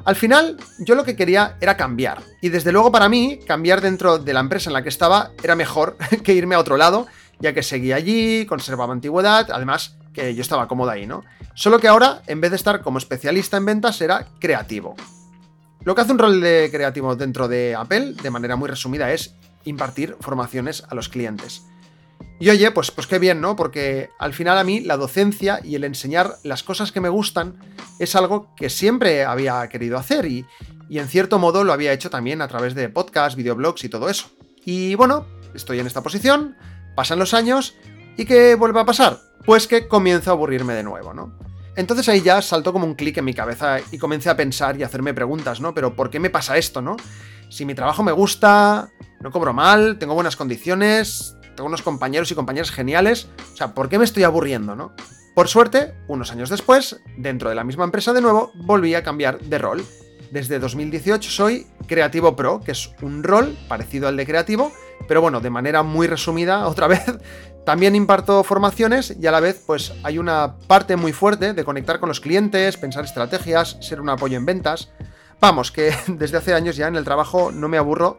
Al 0.05 0.15
final, 0.15 0.57
yo 0.79 0.93
lo 0.93 1.03
que 1.03 1.15
quería 1.15 1.57
era 1.59 1.75
cambiar. 1.77 2.21
Y 2.41 2.49
desde 2.49 2.71
luego 2.71 2.91
para 2.91 3.09
mí, 3.09 3.39
cambiar 3.47 3.81
dentro 3.81 4.19
de 4.19 4.33
la 4.33 4.39
empresa 4.39 4.69
en 4.69 4.73
la 4.73 4.83
que 4.83 4.89
estaba 4.89 5.31
era 5.43 5.55
mejor 5.55 5.97
que 6.23 6.33
irme 6.33 6.55
a 6.55 6.59
otro 6.59 6.77
lado, 6.77 7.07
ya 7.39 7.53
que 7.53 7.63
seguía 7.63 7.95
allí, 7.95 8.45
conservaba 8.45 8.93
antigüedad, 8.93 9.49
además 9.51 9.94
que 10.15 10.33
yo 10.33 10.41
estaba 10.41 10.67
cómodo 10.67 10.89
ahí, 10.89 11.05
¿no? 11.05 11.23
Solo 11.53 11.79
que 11.79 11.87
ahora, 11.87 12.21
en 12.25 12.41
vez 12.41 12.51
de 12.51 12.57
estar 12.57 12.81
como 12.81 12.97
especialista 12.97 13.57
en 13.57 13.65
ventas, 13.65 14.01
era 14.01 14.25
creativo. 14.39 14.95
Lo 15.83 15.93
que 15.93 16.01
hace 16.01 16.13
un 16.13 16.19
rol 16.19 16.41
de 16.41 16.69
creativo 16.71 17.15
dentro 17.15 17.47
de 17.47 17.75
Apple, 17.75 18.13
de 18.13 18.31
manera 18.31 18.55
muy 18.55 18.67
resumida, 18.67 19.11
es 19.13 19.35
impartir 19.65 20.15
formaciones 20.19 20.83
a 20.89 20.95
los 20.95 21.09
clientes. 21.09 21.63
Y 22.39 22.49
oye, 22.49 22.71
pues, 22.71 22.91
pues 22.91 23.07
qué 23.07 23.19
bien, 23.19 23.39
¿no? 23.39 23.55
Porque 23.55 24.09
al 24.17 24.33
final 24.33 24.57
a 24.57 24.63
mí 24.63 24.79
la 24.81 24.97
docencia 24.97 25.59
y 25.63 25.75
el 25.75 25.83
enseñar 25.83 26.37
las 26.43 26.63
cosas 26.63 26.91
que 26.91 27.01
me 27.01 27.09
gustan 27.09 27.55
es 27.99 28.15
algo 28.15 28.53
que 28.55 28.69
siempre 28.69 29.23
había 29.23 29.67
querido 29.69 29.97
hacer 29.97 30.25
y, 30.25 30.45
y 30.89 30.99
en 30.99 31.07
cierto 31.07 31.39
modo 31.39 31.63
lo 31.63 31.71
había 31.71 31.93
hecho 31.93 32.09
también 32.09 32.41
a 32.41 32.47
través 32.47 32.75
de 32.75 32.89
podcasts, 32.89 33.35
videoblogs 33.35 33.83
y 33.83 33.89
todo 33.89 34.09
eso. 34.09 34.31
Y 34.65 34.95
bueno, 34.95 35.27
estoy 35.53 35.79
en 35.79 35.87
esta 35.87 36.03
posición, 36.03 36.57
pasan 36.95 37.19
los 37.19 37.33
años 37.33 37.75
y 38.17 38.25
¿qué 38.25 38.55
vuelve 38.55 38.79
a 38.79 38.85
pasar? 38.85 39.19
Pues 39.45 39.67
que 39.67 39.87
comienzo 39.87 40.31
a 40.31 40.33
aburrirme 40.33 40.73
de 40.73 40.83
nuevo, 40.83 41.13
¿no? 41.13 41.37
Entonces 41.75 42.07
ahí 42.07 42.21
ya 42.21 42.41
saltó 42.41 42.71
como 42.71 42.85
un 42.85 42.95
clic 42.95 43.17
en 43.17 43.25
mi 43.25 43.33
cabeza 43.33 43.77
y 43.91 43.97
comencé 43.97 44.29
a 44.29 44.37
pensar 44.37 44.77
y 44.79 44.83
a 44.83 44.85
hacerme 44.85 45.13
preguntas, 45.13 45.59
¿no? 45.59 45.73
Pero 45.73 45.95
¿por 45.95 46.09
qué 46.09 46.19
me 46.19 46.29
pasa 46.29 46.57
esto, 46.57 46.81
no? 46.81 46.95
Si 47.49 47.65
mi 47.65 47.75
trabajo 47.75 48.01
me 48.01 48.13
gusta, 48.13 48.89
no 49.19 49.31
cobro 49.31 49.53
mal, 49.53 49.97
tengo 49.99 50.13
buenas 50.13 50.35
condiciones, 50.35 51.35
tengo 51.55 51.67
unos 51.67 51.81
compañeros 51.81 52.31
y 52.31 52.35
compañeras 52.35 52.71
geniales, 52.71 53.27
o 53.53 53.57
sea, 53.57 53.73
¿por 53.73 53.89
qué 53.89 53.97
me 53.99 54.05
estoy 54.05 54.23
aburriendo, 54.23 54.75
no? 54.75 54.93
Por 55.35 55.49
suerte, 55.49 55.93
unos 56.07 56.31
años 56.31 56.49
después, 56.49 57.01
dentro 57.17 57.49
de 57.49 57.55
la 57.55 57.65
misma 57.65 57.83
empresa 57.83 58.13
de 58.13 58.21
nuevo, 58.21 58.51
volví 58.55 58.95
a 58.95 59.03
cambiar 59.03 59.39
de 59.41 59.57
rol. 59.57 59.85
Desde 60.31 60.59
2018 60.59 61.29
soy 61.29 61.67
Creativo 61.87 62.35
Pro, 62.37 62.61
que 62.61 62.71
es 62.71 62.91
un 63.01 63.21
rol 63.21 63.57
parecido 63.67 64.07
al 64.07 64.15
de 64.15 64.25
Creativo, 64.25 64.71
pero 65.07 65.21
bueno, 65.21 65.39
de 65.39 65.49
manera 65.49 65.83
muy 65.83 66.07
resumida, 66.07 66.67
otra 66.67 66.87
vez, 66.87 67.03
también 67.65 67.95
imparto 67.95 68.43
formaciones 68.43 69.15
y 69.19 69.25
a 69.27 69.31
la 69.31 69.39
vez 69.39 69.63
pues 69.65 69.93
hay 70.03 70.17
una 70.17 70.55
parte 70.67 70.95
muy 70.95 71.13
fuerte 71.13 71.53
de 71.53 71.63
conectar 71.63 71.99
con 71.99 72.09
los 72.09 72.19
clientes, 72.19 72.77
pensar 72.77 73.05
estrategias, 73.05 73.77
ser 73.81 74.01
un 74.01 74.09
apoyo 74.09 74.37
en 74.37 74.45
ventas. 74.45 74.89
Vamos, 75.41 75.71
que 75.71 75.93
desde 76.07 76.37
hace 76.37 76.53
años 76.53 76.75
ya 76.75 76.87
en 76.87 76.95
el 76.95 77.03
trabajo 77.03 77.51
no 77.51 77.67
me 77.67 77.77
aburro, 77.77 78.17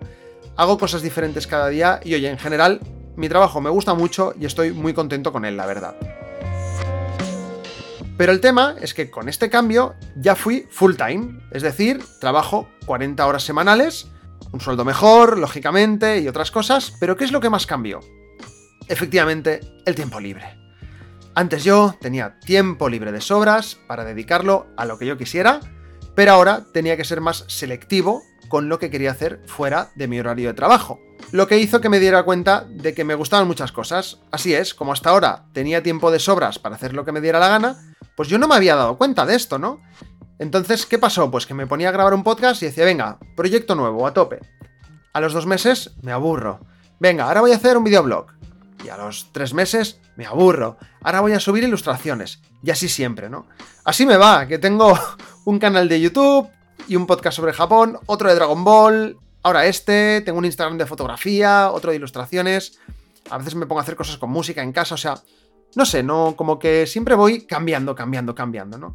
hago 0.56 0.78
cosas 0.78 1.02
diferentes 1.02 1.46
cada 1.46 1.68
día 1.68 2.00
y 2.04 2.14
oye, 2.14 2.28
en 2.28 2.38
general 2.38 2.80
mi 3.16 3.28
trabajo 3.28 3.60
me 3.60 3.70
gusta 3.70 3.94
mucho 3.94 4.34
y 4.38 4.46
estoy 4.46 4.72
muy 4.72 4.92
contento 4.92 5.32
con 5.32 5.44
él, 5.44 5.56
la 5.56 5.66
verdad. 5.66 5.96
Pero 8.16 8.32
el 8.32 8.40
tema 8.40 8.76
es 8.80 8.94
que 8.94 9.10
con 9.10 9.28
este 9.28 9.50
cambio 9.50 9.94
ya 10.16 10.34
fui 10.34 10.66
full 10.70 10.94
time, 10.96 11.38
es 11.50 11.62
decir, 11.62 12.02
trabajo 12.18 12.68
40 12.86 13.26
horas 13.26 13.42
semanales, 13.42 14.08
un 14.52 14.60
sueldo 14.60 14.84
mejor, 14.84 15.38
lógicamente, 15.38 16.20
y 16.20 16.28
otras 16.28 16.50
cosas, 16.50 16.94
pero 17.00 17.16
¿qué 17.16 17.24
es 17.24 17.32
lo 17.32 17.40
que 17.40 17.50
más 17.50 17.66
cambió? 17.66 18.00
efectivamente, 18.88 19.60
el 19.84 19.94
tiempo 19.94 20.20
libre. 20.20 20.58
Antes 21.34 21.64
yo 21.64 21.94
tenía 22.00 22.38
tiempo 22.40 22.88
libre 22.88 23.12
de 23.12 23.20
sobras 23.20 23.76
para 23.86 24.04
dedicarlo 24.04 24.66
a 24.76 24.84
lo 24.84 24.98
que 24.98 25.06
yo 25.06 25.18
quisiera, 25.18 25.60
pero 26.14 26.32
ahora 26.32 26.64
tenía 26.72 26.96
que 26.96 27.04
ser 27.04 27.20
más 27.20 27.44
selectivo 27.48 28.22
con 28.48 28.68
lo 28.68 28.78
que 28.78 28.90
quería 28.90 29.10
hacer 29.10 29.42
fuera 29.46 29.90
de 29.96 30.08
mi 30.08 30.18
horario 30.18 30.48
de 30.48 30.54
trabajo. 30.54 31.00
Lo 31.32 31.46
que 31.46 31.58
hizo 31.58 31.80
que 31.80 31.88
me 31.88 31.98
diera 31.98 32.22
cuenta 32.22 32.64
de 32.70 32.94
que 32.94 33.04
me 33.04 33.14
gustaban 33.14 33.48
muchas 33.48 33.72
cosas. 33.72 34.20
Así 34.30 34.54
es, 34.54 34.72
como 34.72 34.92
hasta 34.92 35.10
ahora 35.10 35.46
tenía 35.52 35.82
tiempo 35.82 36.10
de 36.10 36.20
sobras 36.20 36.58
para 36.58 36.76
hacer 36.76 36.94
lo 36.94 37.04
que 37.04 37.12
me 37.12 37.20
diera 37.20 37.40
la 37.40 37.48
gana, 37.48 37.94
pues 38.14 38.28
yo 38.28 38.38
no 38.38 38.48
me 38.48 38.54
había 38.54 38.76
dado 38.76 38.96
cuenta 38.96 39.26
de 39.26 39.34
esto, 39.34 39.58
¿no? 39.58 39.82
Entonces, 40.38 40.86
¿qué 40.86 40.98
pasó? 40.98 41.30
Pues 41.30 41.46
que 41.46 41.54
me 41.54 41.66
ponía 41.66 41.88
a 41.88 41.92
grabar 41.92 42.14
un 42.14 42.24
podcast 42.24 42.62
y 42.62 42.66
decía, 42.66 42.84
venga, 42.84 43.18
proyecto 43.36 43.74
nuevo, 43.74 44.06
a 44.06 44.12
tope. 44.12 44.40
A 45.12 45.20
los 45.20 45.32
dos 45.32 45.46
meses 45.46 45.92
me 46.02 46.12
aburro. 46.12 46.60
Venga, 46.98 47.24
ahora 47.24 47.40
voy 47.40 47.52
a 47.52 47.56
hacer 47.56 47.76
un 47.76 47.84
videoblog 47.84 48.26
y 48.84 48.88
a 48.88 48.96
los 48.96 49.32
tres 49.32 49.54
meses 49.54 50.00
me 50.16 50.26
aburro. 50.26 50.76
Ahora 51.02 51.20
voy 51.20 51.32
a 51.32 51.40
subir 51.40 51.64
ilustraciones. 51.64 52.40
Y 52.62 52.70
así 52.70 52.88
siempre, 52.88 53.30
¿no? 53.30 53.46
Así 53.84 54.04
me 54.04 54.16
va, 54.16 54.46
que 54.46 54.58
tengo 54.58 54.98
un 55.44 55.58
canal 55.58 55.88
de 55.88 56.00
YouTube 56.00 56.48
y 56.88 56.96
un 56.96 57.06
podcast 57.06 57.36
sobre 57.36 57.52
Japón, 57.52 57.98
otro 58.06 58.28
de 58.28 58.34
Dragon 58.34 58.62
Ball, 58.62 59.18
ahora 59.42 59.66
este, 59.66 60.20
tengo 60.20 60.38
un 60.38 60.44
Instagram 60.44 60.76
de 60.76 60.86
fotografía, 60.86 61.70
otro 61.70 61.90
de 61.90 61.96
ilustraciones. 61.96 62.78
A 63.30 63.38
veces 63.38 63.54
me 63.54 63.66
pongo 63.66 63.80
a 63.80 63.82
hacer 63.82 63.96
cosas 63.96 64.18
con 64.18 64.30
música 64.30 64.62
en 64.62 64.72
casa, 64.72 64.94
o 64.94 64.98
sea, 64.98 65.14
no 65.74 65.86
sé, 65.86 66.02
no, 66.02 66.34
como 66.36 66.58
que 66.58 66.86
siempre 66.86 67.14
voy 67.14 67.46
cambiando, 67.46 67.94
cambiando, 67.94 68.34
cambiando, 68.34 68.78
¿no? 68.78 68.94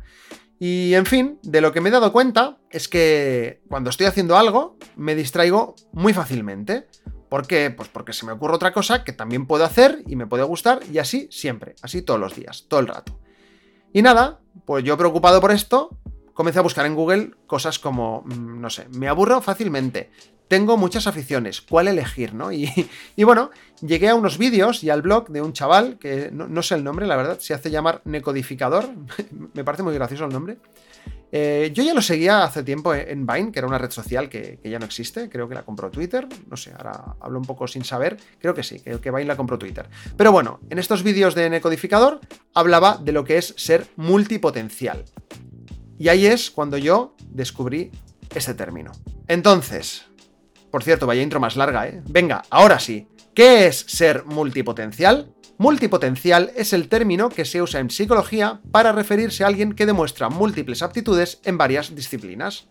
Y 0.64 0.94
en 0.94 1.08
fin, 1.08 1.40
de 1.42 1.60
lo 1.60 1.72
que 1.72 1.82
me 1.82 1.90
he 1.90 1.92
dado 1.92 2.12
cuenta 2.12 2.60
es 2.70 2.88
que 2.88 3.64
cuando 3.68 3.90
estoy 3.90 4.06
haciendo 4.06 4.38
algo 4.38 4.78
me 4.96 5.16
distraigo 5.16 5.74
muy 5.92 6.14
fácilmente. 6.14 6.86
¿Por 7.30 7.48
qué? 7.48 7.72
Pues 7.72 7.90
porque 7.90 8.14
se 8.14 8.28
me 8.28 8.34
ocurre 8.34 8.54
otra 8.54 8.72
cosa 8.72 9.04
que 9.04 9.12
también 9.12 9.48
puedo 9.48 9.66
hacer 9.66 10.04
y 10.06 10.16
me 10.16 10.28
puede 10.28 10.44
gustar 10.44 10.82
y 10.94 11.00
así 11.00 11.28
siempre, 11.32 11.74
así 11.82 12.04
todos 12.04 12.20
los 12.20 12.36
días, 12.36 12.68
todo 12.68 12.80
el 12.80 12.86
rato. 12.86 13.20
Y 13.92 14.04
nada, 14.04 14.40
pues 14.66 14.84
yo 14.84 14.96
preocupado 15.00 15.42
por 15.42 15.50
esto, 15.50 15.98
comencé 16.42 16.58
a 16.58 16.64
buscar 16.64 16.88
en 16.88 16.96
Google 16.96 17.34
cosas 17.46 17.78
como, 17.78 18.24
mm, 18.26 18.60
no 18.60 18.72
sé, 18.72 18.88
me 18.96 19.08
aburro 19.08 19.42
fácilmente, 19.42 20.10
tengo 20.48 20.76
muchas 20.76 21.06
aficiones, 21.06 21.62
¿cuál 21.62 21.88
elegir? 21.88 22.34
¿no? 22.34 22.52
Y, 22.52 22.68
bueno, 23.24 23.52
llegué 23.80 24.10
a 24.10 24.16
unos 24.16 24.40
vídeos 24.40 24.84
y 24.84 24.90
al 24.90 25.04
blog 25.04 25.30
de 25.30 25.44
un 25.44 25.54
chaval, 25.54 26.00
que 26.00 26.32
no, 26.32 26.64
sé 26.64 26.74
el 26.74 26.84
nombre, 26.84 27.06
la 27.06 27.16
verdad, 27.16 27.38
se 27.40 27.54
hace 27.54 27.70
llamar 27.70 28.02
Necodificador, 28.06 28.90
me 29.54 29.64
parece 29.64 29.84
muy 29.84 29.94
gracioso 29.94 30.26
el 30.26 30.32
nombre. 30.32 30.58
Eh, 31.32 31.70
yo 31.76 31.84
ya 31.84 31.94
lo 31.94 32.02
seguía 32.02 32.44
hace 32.44 32.64
tiempo 32.64 32.96
en 32.96 33.28
Vine, 33.28 33.52
que 33.52 33.60
era 33.60 33.68
una 33.68 33.78
red 33.78 33.92
social 33.92 34.28
que, 34.28 34.60
ya 34.64 34.80
no 34.80 34.86
existe, 34.86 35.30
creo 35.30 35.48
que 35.48 35.54
la 35.54 35.62
compró 35.62 35.92
Twitter, 35.92 36.28
no 36.50 36.58
sé, 36.58 36.74
ahora 36.76 37.18
hablo 37.22 37.38
un 37.38 37.46
poco 37.46 37.68
sin 37.68 37.84
saber, 37.84 38.18
creo 38.40 38.56
que 38.56 38.64
sí, 38.64 38.80
que, 38.80 39.00
que 39.00 39.12
Vine 39.12 39.26
la 39.26 39.38
compró 39.38 39.60
Twitter. 39.60 39.88
Pero 40.18 40.32
bueno, 40.32 40.60
en 40.72 40.80
estos 40.80 41.04
vídeos 41.04 41.36
de 41.36 41.52
Necodificador 41.52 42.20
hablaba 42.56 42.98
de 42.98 43.12
lo 43.12 43.26
que 43.26 43.38
es 43.38 43.54
ser 43.58 43.86
multipotencial. 43.96 45.06
Y 46.02 46.10
ahí 46.10 46.26
es 46.26 46.50
cuando 46.50 46.80
yo 46.80 47.16
descubrí 47.30 47.92
este 48.34 48.56
término. 48.56 48.92
Entonces, 49.28 50.08
por 50.72 50.84
cierto, 50.84 51.06
vaya 51.06 51.22
intro 51.22 51.40
más 51.40 51.56
larga, 51.56 51.88
¿eh? 51.88 52.02
Venga, 52.10 52.42
ahora 52.50 52.80
sí. 52.80 53.08
¿Qué 53.36 53.68
es 53.68 53.86
ser 53.88 54.26
multipotencial? 54.26 55.32
Multipotencial 55.60 56.54
es 56.56 56.74
el 56.74 56.90
término 56.90 57.30
que 57.30 57.46
se 57.46 57.62
usa 57.62 57.80
en 57.82 57.92
psicología 57.92 58.62
para 58.72 58.94
referirse 58.94 59.44
a 59.44 59.48
alguien 59.48 59.74
que 59.74 59.86
demuestra 59.86 60.30
múltiples 60.30 60.82
aptitudes 60.82 61.40
en 61.44 61.60
varias 61.60 61.94
disciplinas. 61.94 62.68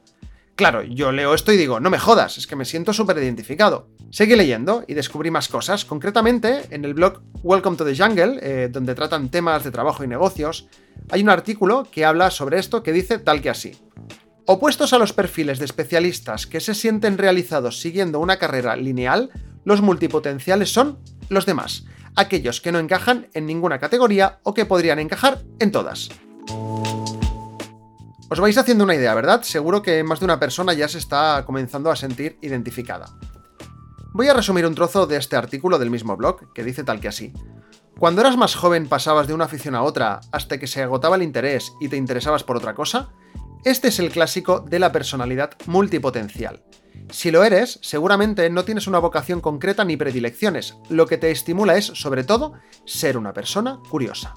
Claro, 0.56 0.82
yo 0.82 1.12
leo 1.12 1.32
esto 1.32 1.52
y 1.52 1.56
digo, 1.56 1.78
no 1.78 1.88
me 1.88 2.00
jodas, 2.00 2.37
es 2.37 2.49
que 2.49 2.56
me 2.56 2.64
siento 2.64 2.92
súper 2.92 3.16
identificado. 3.18 3.88
Seguí 4.10 4.34
leyendo 4.34 4.84
y 4.88 4.94
descubrí 4.94 5.30
más 5.30 5.49
cosas, 5.49 5.84
concretamente 5.84 6.64
en 6.70 6.84
el 6.84 6.94
blog 6.94 7.22
Welcome 7.44 7.76
to 7.76 7.84
the 7.84 7.96
Jungle, 7.96 8.40
eh, 8.42 8.68
donde 8.70 8.96
tratan 8.96 9.30
temas 9.30 9.62
de 9.62 9.70
trabajo 9.70 10.02
y 10.02 10.08
negocios, 10.08 10.68
hay 11.11 11.23
un 11.23 11.29
artículo 11.29 11.87
que 11.90 12.05
habla 12.05 12.31
sobre 12.31 12.59
esto 12.59 12.83
que 12.83 12.93
dice 12.93 13.19
tal 13.19 13.43
que 13.43 13.50
así. 13.50 13.73
Opuestos 14.47 14.93
a 14.93 14.99
los 14.99 15.12
perfiles 15.12 15.59
de 15.59 15.64
especialistas 15.64 16.47
que 16.47 16.61
se 16.61 16.75
sienten 16.75 17.19
realizados 17.19 17.81
siguiendo 17.81 18.21
una 18.21 18.38
carrera 18.38 18.76
lineal, 18.76 19.31
los 19.64 19.81
multipotenciales 19.81 20.73
son 20.73 20.99
los 21.29 21.47
demás, 21.47 21.85
aquellos 22.17 22.61
que 22.61 22.73
no 22.73 22.79
encajan 22.79 23.29
en 23.35 23.47
ninguna 23.47 23.79
categoría 23.79 24.40
o 24.43 24.55
que 24.55 24.67
podrían 24.67 24.99
encajar 24.99 25.43
en 25.59 25.71
todas. 25.71 26.09
Os 28.29 28.38
vais 28.38 28.57
haciendo 28.59 28.85
una 28.85 28.95
idea, 28.95 29.14
¿verdad? 29.14 29.43
Seguro 29.43 29.83
que 29.83 30.02
más 30.05 30.21
de 30.21 30.25
una 30.25 30.38
persona 30.38 30.73
ya 30.73 30.88
se 30.88 30.99
está 30.99 31.45
comenzando 31.45 31.90
a 31.90 31.97
sentir 31.97 32.38
identificada. 32.43 33.07
Voy 34.12 34.29
a 34.29 34.35
resumir 34.35 34.67
un 34.67 34.75
trozo 34.75 35.07
de 35.07 35.17
este 35.17 35.37
artículo 35.37 35.79
del 35.79 35.90
mismo 35.90 36.17
blog, 36.17 36.52
que 36.52 36.64
dice 36.64 36.85
tal 36.85 37.00
que 37.00 37.09
así. 37.09 37.33
Cuando 38.00 38.23
eras 38.23 38.38
más 38.38 38.54
joven 38.54 38.88
pasabas 38.88 39.28
de 39.28 39.35
una 39.35 39.45
afición 39.45 39.75
a 39.75 39.83
otra 39.83 40.21
hasta 40.33 40.57
que 40.57 40.66
se 40.66 40.83
agotaba 40.83 41.16
el 41.16 41.23
interés 41.23 41.75
y 41.83 41.88
te 41.88 41.99
interesabas 41.99 42.45
por 42.45 42.57
otra 42.57 42.75
cosa, 42.75 43.11
este 43.62 43.88
es 43.88 43.99
el 43.99 44.11
clásico 44.11 44.61
de 44.61 44.78
la 44.78 44.90
personalidad 44.90 45.50
multipotencial. 45.66 46.62
Si 47.11 47.30
lo 47.30 47.45
eres, 47.45 47.78
seguramente 47.83 48.49
no 48.49 48.64
tienes 48.64 48.87
una 48.87 49.00
vocación 49.00 49.42
concreta 49.42 49.85
ni 49.85 49.99
predilecciones, 49.99 50.78
lo 50.88 51.07
que 51.07 51.19
te 51.19 51.30
estimula 51.30 51.76
es, 51.76 51.85
sobre 51.88 52.25
todo, 52.25 52.54
ser 52.87 53.19
una 53.19 53.35
persona 53.35 53.80
curiosa. 53.90 54.33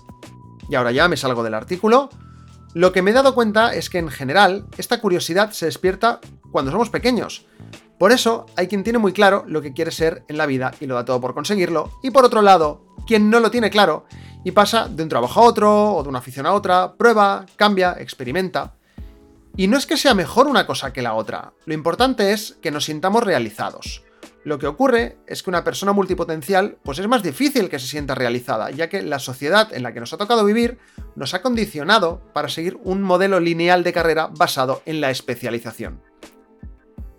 Y 0.67 0.75
ahora 0.75 0.91
ya 0.91 1.07
me 1.07 1.15
salgo 1.15 1.41
del 1.41 1.53
artículo. 1.53 2.09
Lo 2.73 2.91
que 2.91 3.01
me 3.01 3.11
he 3.11 3.13
dado 3.13 3.33
cuenta 3.33 3.73
es 3.73 3.89
que 3.89 3.99
en 3.99 4.09
general 4.09 4.67
esta 4.77 4.99
curiosidad 4.99 5.51
se 5.51 5.67
despierta 5.67 6.19
cuando 6.51 6.69
somos 6.69 6.89
pequeños. 6.89 7.45
Por 7.97 8.11
eso 8.11 8.45
hay 8.57 8.67
quien 8.67 8.83
tiene 8.83 8.99
muy 8.99 9.13
claro 9.13 9.45
lo 9.47 9.61
que 9.61 9.71
quiere 9.71 9.91
ser 9.91 10.25
en 10.27 10.37
la 10.37 10.47
vida 10.47 10.73
y 10.81 10.85
lo 10.85 10.95
da 10.95 11.05
todo 11.05 11.21
por 11.21 11.33
conseguirlo, 11.33 11.91
y 12.03 12.11
por 12.11 12.25
otro 12.25 12.41
lado, 12.41 12.92
quien 13.05 13.29
no 13.29 13.39
lo 13.39 13.51
tiene 13.51 13.69
claro 13.69 14.05
y 14.43 14.51
pasa 14.51 14.87
de 14.87 15.03
un 15.03 15.09
trabajo 15.09 15.39
a 15.39 15.43
otro 15.43 15.93
o 15.95 16.03
de 16.03 16.09
una 16.09 16.19
afición 16.19 16.45
a 16.45 16.53
otra, 16.53 16.93
prueba, 16.95 17.45
cambia, 17.55 17.95
experimenta. 17.99 18.75
Y 19.55 19.67
no 19.67 19.77
es 19.77 19.85
que 19.85 19.97
sea 19.97 20.13
mejor 20.13 20.47
una 20.47 20.65
cosa 20.65 20.91
que 20.91 21.01
la 21.01 21.13
otra, 21.13 21.53
lo 21.65 21.73
importante 21.73 22.33
es 22.33 22.57
que 22.61 22.71
nos 22.71 22.85
sintamos 22.85 23.23
realizados. 23.23 24.03
Lo 24.43 24.59
que 24.59 24.67
ocurre 24.67 25.17
es 25.25 25.41
que 25.41 25.49
una 25.49 25.63
persona 25.63 25.93
multipotencial 25.93 26.77
pues 26.83 26.99
es 26.99 27.07
más 27.07 27.23
difícil 27.23 27.69
que 27.69 27.79
se 27.79 27.87
sienta 27.87 28.13
realizada, 28.13 28.71
ya 28.71 28.89
que 28.89 29.01
la 29.01 29.19
sociedad 29.19 29.73
en 29.73 29.83
la 29.83 29.93
que 29.93 30.01
nos 30.01 30.11
ha 30.11 30.17
tocado 30.17 30.43
vivir 30.43 30.79
nos 31.15 31.33
ha 31.33 31.41
condicionado 31.41 32.21
para 32.33 32.49
seguir 32.49 32.77
un 32.83 33.03
modelo 33.03 33.39
lineal 33.39 33.83
de 33.83 33.93
carrera 33.93 34.29
basado 34.37 34.81
en 34.85 34.99
la 34.99 35.11
especialización. 35.11 36.01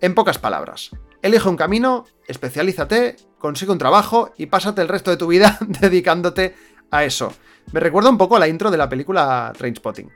En 0.01 0.13
pocas 0.13 0.37
palabras, 0.37 0.91
elige 1.25 1.49
un 1.49 1.57
camino, 1.57 2.05
especialízate, 2.27 3.15
consigue 3.39 3.71
un 3.71 3.79
trabajo 3.79 4.31
y 4.37 4.45
pásate 4.45 4.83
el 4.83 4.87
resto 4.87 5.09
de 5.09 5.17
tu 5.17 5.25
vida 5.25 5.57
dedicándote 5.81 6.55
a 6.91 7.03
eso. 7.03 7.33
Me 7.71 7.79
recuerda 7.79 8.11
un 8.11 8.17
poco 8.19 8.35
a 8.35 8.39
la 8.39 8.47
intro 8.47 8.69
de 8.69 8.77
la 8.77 8.87
película 8.87 9.51
Trainspotting. 9.57 10.11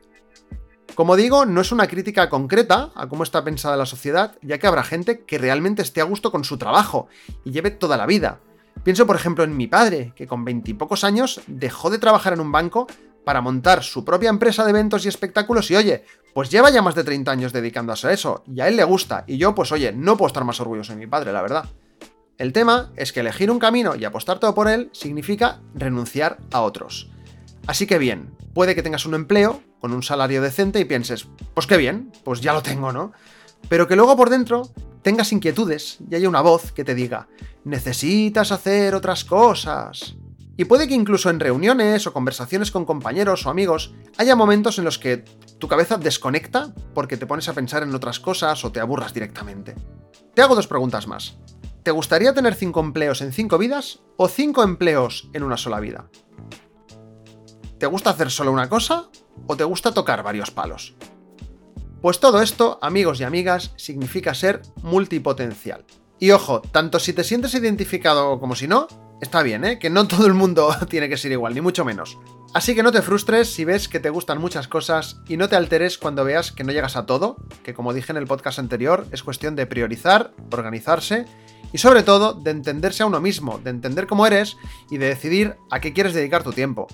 Como 0.94 1.16
digo, 1.16 1.48
no 1.48 1.62
es 1.62 1.72
una 1.72 1.88
crítica 1.88 2.30
concreta 2.30 2.92
a 2.94 3.08
cómo 3.08 3.24
está 3.24 3.44
pensada 3.44 3.76
la 3.76 3.88
sociedad, 3.88 4.38
ya 4.44 4.60
que 4.60 4.68
habrá 4.68 4.84
gente 4.84 5.26
que 5.26 5.40
realmente 5.40 5.82
esté 5.82 6.00
a 6.00 6.04
gusto 6.04 6.32
con 6.32 6.44
su 6.44 6.60
trabajo 6.60 7.08
y 7.44 7.52
lleve 7.52 7.72
toda 7.72 7.98
la 7.98 8.06
vida. 8.06 8.42
Pienso, 8.84 9.08
por 9.08 9.16
ejemplo, 9.16 9.44
en 9.44 9.58
mi 9.58 9.66
padre, 9.66 10.14
que 10.16 10.28
con 10.28 10.46
veintipocos 10.46 11.04
años 11.04 11.42
dejó 11.48 11.90
de 11.90 11.98
trabajar 11.98 12.34
en 12.34 12.40
un 12.40 12.52
banco 12.52 12.86
para 13.26 13.42
montar 13.42 13.84
su 13.84 14.06
propia 14.06 14.30
empresa 14.30 14.64
de 14.64 14.70
eventos 14.70 15.06
y 15.06 15.08
espectáculos 15.08 15.70
y 15.72 15.76
oye, 15.76 16.04
pues 16.34 16.50
lleva 16.50 16.70
ya 16.70 16.82
más 16.82 16.96
de 16.96 17.04
30 17.04 17.32
años 17.32 17.54
dedicándose 17.54 18.08
a 18.08 18.12
eso, 18.12 18.44
y 18.48 18.62
a 18.62 18.68
él 18.68 18.76
le 18.76 18.84
gusta, 18.84 19.24
y 19.28 19.38
yo 19.38 19.56
pues 19.56 19.72
oye, 19.72 19.92
no 19.92 20.18
puedo 20.18 20.28
estar 20.28 20.44
más 20.44 20.60
orgulloso 20.60 20.94
de 20.94 21.00
mi 21.00 21.08
padre, 21.08 21.34
la 21.34 21.42
verdad. 21.42 21.66
El 22.38 22.54
tema 22.54 22.92
es 22.96 23.12
que 23.12 23.20
elegir 23.20 23.52
un 23.52 23.60
camino 23.60 23.96
y 23.96 24.06
apostar 24.06 24.40
todo 24.40 24.56
por 24.56 24.70
él 24.70 24.90
significa 24.94 25.60
renunciar 25.74 26.38
a 26.52 26.62
otros. 26.62 27.10
Así 27.68 27.86
que 27.86 27.98
bien, 27.98 28.32
puede 28.54 28.76
que 28.76 28.84
tengas 28.84 29.06
un 29.06 29.14
empleo 29.14 29.62
con 29.82 29.94
un 29.94 30.04
salario 30.04 30.42
decente 30.42 30.80
y 30.80 30.86
pienses, 30.86 31.28
pues 31.54 31.68
qué 31.68 31.78
bien, 31.78 32.12
pues 32.24 32.42
ya 32.42 32.54
lo 32.54 32.62
tengo, 32.62 32.94
¿no? 32.94 33.12
Pero 33.68 33.88
que 33.88 33.96
luego 33.96 34.16
por 34.16 34.30
dentro 34.30 34.70
tengas 35.02 35.32
inquietudes 35.32 35.98
y 36.10 36.16
haya 36.16 36.30
una 36.30 36.42
voz 36.42 36.72
que 36.72 36.84
te 36.84 36.96
diga, 36.96 37.28
necesitas 37.64 38.52
hacer 38.52 38.96
otras 38.96 39.26
cosas. 39.26 40.16
Y 40.58 40.66
puede 40.66 40.88
que 40.88 40.94
incluso 40.94 41.30
en 41.30 41.40
reuniones 41.40 42.06
o 42.06 42.14
conversaciones 42.14 42.72
con 42.72 42.86
compañeros 42.86 43.46
o 43.46 43.50
amigos 43.50 43.94
haya 44.18 44.36
momentos 44.36 44.78
en 44.78 44.86
los 44.86 45.00
que 45.00 45.24
tu 45.60 45.68
cabeza 45.68 45.98
desconecta 45.98 46.74
porque 46.94 47.18
te 47.18 47.28
pones 47.28 47.50
a 47.50 47.54
pensar 47.54 47.84
en 47.84 47.94
otras 47.94 48.20
cosas 48.20 48.64
o 48.64 48.72
te 48.72 48.80
aburras 48.80 49.14
directamente. 49.14 49.76
Te 50.34 50.42
hago 50.42 50.56
dos 50.56 50.68
preguntas 50.68 51.06
más. 51.08 51.38
¿Te 51.84 51.92
gustaría 51.92 52.34
tener 52.34 52.56
cinco 52.56 52.80
empleos 52.80 53.22
en 53.22 53.34
cinco 53.34 53.58
vidas 53.58 54.00
o 54.18 54.28
cinco 54.28 54.64
empleos 54.64 55.30
en 55.34 55.44
una 55.44 55.58
sola 55.58 55.80
vida? 55.80 56.10
¿Te 57.78 57.86
gusta 57.86 58.10
hacer 58.10 58.32
solo 58.32 58.52
una 58.52 58.70
cosa 58.70 59.10
o 59.48 59.56
te 59.56 59.64
gusta 59.64 59.94
tocar 59.94 60.24
varios 60.24 60.52
palos? 60.52 60.96
Pues 62.02 62.20
todo 62.20 62.42
esto, 62.42 62.80
amigos 62.82 63.20
y 63.20 63.26
amigas, 63.26 63.74
significa 63.76 64.34
ser 64.34 64.62
multipotencial. 64.82 65.86
Y 66.20 66.32
ojo, 66.32 66.62
tanto 66.62 67.00
si 67.00 67.14
te 67.14 67.24
sientes 67.24 67.54
identificado 67.54 68.40
como 68.40 68.56
si 68.56 68.68
no, 68.68 68.88
está 69.22 69.44
bien, 69.44 69.66
¿eh? 69.66 69.80
Que 69.80 69.90
no 69.90 70.08
todo 70.08 70.26
el 70.26 70.34
mundo 70.34 70.76
tiene 70.90 71.10
que 71.10 71.18
ser 71.18 71.32
igual, 71.32 71.54
ni 71.54 71.62
mucho 71.62 71.86
menos. 71.86 72.18
Así 72.54 72.74
que 72.74 72.82
no 72.82 72.92
te 72.92 73.04
frustres 73.04 73.54
si 73.54 73.64
ves 73.64 73.88
que 73.88 74.00
te 74.00 74.10
gustan 74.10 74.42
muchas 74.42 74.68
cosas 74.68 75.22
y 75.28 75.38
no 75.38 75.50
te 75.50 75.56
alteres 75.56 75.98
cuando 76.00 76.24
veas 76.24 76.52
que 76.52 76.64
no 76.64 76.72
llegas 76.72 76.96
a 76.96 77.06
todo, 77.06 77.38
que 77.64 77.76
como 77.76 77.94
dije 77.94 78.12
en 78.12 78.18
el 78.18 78.26
podcast 78.26 78.58
anterior, 78.58 79.06
es 79.12 79.22
cuestión 79.22 79.56
de 79.56 79.68
priorizar, 79.68 80.34
organizarse 80.52 81.26
y 81.72 81.78
sobre 81.78 82.02
todo 82.02 82.34
de 82.34 82.50
entenderse 82.50 83.04
a 83.04 83.06
uno 83.06 83.22
mismo, 83.22 83.60
de 83.60 83.70
entender 83.70 84.08
cómo 84.08 84.26
eres 84.26 84.58
y 84.90 84.98
de 84.98 85.08
decidir 85.08 85.58
a 85.70 85.80
qué 85.80 85.94
quieres 85.94 86.16
dedicar 86.16 86.44
tu 86.44 86.52
tiempo. 86.52 86.88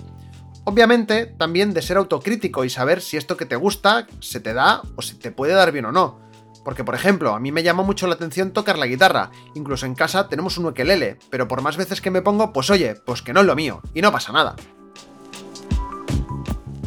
Obviamente, 0.64 1.26
también 1.26 1.72
de 1.72 1.80
ser 1.80 1.96
autocrítico 1.96 2.64
y 2.64 2.70
saber 2.70 3.00
si 3.00 3.16
esto 3.16 3.36
que 3.36 3.46
te 3.46 3.56
gusta 3.56 4.06
se 4.20 4.40
te 4.40 4.52
da 4.52 4.82
o 4.96 5.00
si 5.00 5.14
te 5.14 5.30
puede 5.30 5.54
dar 5.54 5.72
bien 5.72 5.86
o 5.86 5.92
no. 5.92 6.25
Porque, 6.66 6.82
por 6.82 6.96
ejemplo, 6.96 7.32
a 7.32 7.38
mí 7.38 7.52
me 7.52 7.62
llama 7.62 7.84
mucho 7.84 8.08
la 8.08 8.14
atención 8.14 8.50
tocar 8.50 8.76
la 8.76 8.88
guitarra. 8.88 9.30
Incluso 9.54 9.86
en 9.86 9.94
casa 9.94 10.28
tenemos 10.28 10.58
un 10.58 10.66
ukelele, 10.66 11.16
pero 11.30 11.46
por 11.46 11.62
más 11.62 11.76
veces 11.76 12.00
que 12.00 12.10
me 12.10 12.22
pongo, 12.22 12.52
pues 12.52 12.70
oye, 12.70 12.96
pues 13.06 13.22
que 13.22 13.32
no 13.32 13.38
es 13.38 13.46
lo 13.46 13.54
mío, 13.54 13.82
y 13.94 14.02
no 14.02 14.10
pasa 14.10 14.32
nada. 14.32 14.56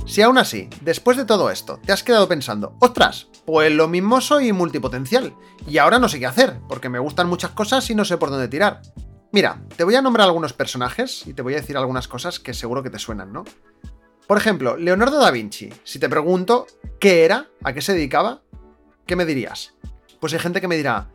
Si 0.06 0.22
aún 0.22 0.38
así, 0.38 0.68
después 0.82 1.16
de 1.16 1.24
todo 1.24 1.50
esto, 1.50 1.80
te 1.86 1.94
has 1.94 2.04
quedado 2.04 2.28
pensando, 2.28 2.76
ostras, 2.82 3.30
pues 3.46 3.72
lo 3.72 3.88
mismo 3.88 4.20
soy 4.20 4.52
multipotencial, 4.52 5.34
y 5.66 5.78
ahora 5.78 5.98
no 5.98 6.10
sé 6.10 6.20
qué 6.20 6.26
hacer, 6.26 6.60
porque 6.68 6.90
me 6.90 7.00
gustan 7.00 7.30
muchas 7.30 7.52
cosas 7.52 7.90
y 7.90 7.96
no 7.96 8.04
sé 8.04 8.18
por 8.18 8.32
dónde 8.32 8.50
tirar. 8.50 8.82
Mira, 9.32 9.62
te 9.78 9.86
voy 9.86 9.96
a 9.96 10.02
nombrar 10.02 10.28
algunos 10.28 10.52
personajes 10.52 11.26
y 11.26 11.34
te 11.34 11.42
voy 11.42 11.54
a 11.54 11.62
decir 11.62 11.78
algunas 11.78 12.10
cosas 12.10 12.42
que 12.42 12.54
seguro 12.54 12.84
que 12.84 12.90
te 12.90 13.00
suenan, 13.00 13.32
¿no? 13.32 13.46
Por 14.28 14.38
ejemplo, 14.38 14.76
Leonardo 14.76 15.22
da 15.22 15.32
Vinci. 15.32 15.74
Si 15.86 16.00
te 16.00 16.10
pregunto 16.10 16.68
qué 17.00 17.24
era, 17.24 17.48
a 17.64 17.72
qué 17.72 17.82
se 17.82 17.94
dedicaba, 17.94 18.42
¿qué 19.10 19.16
me 19.16 19.26
dirías? 19.26 19.74
Pues 20.20 20.34
hay 20.34 20.40
gente 20.40 20.62
que 20.62 20.68
me 20.68 20.78
dirá, 20.78 21.10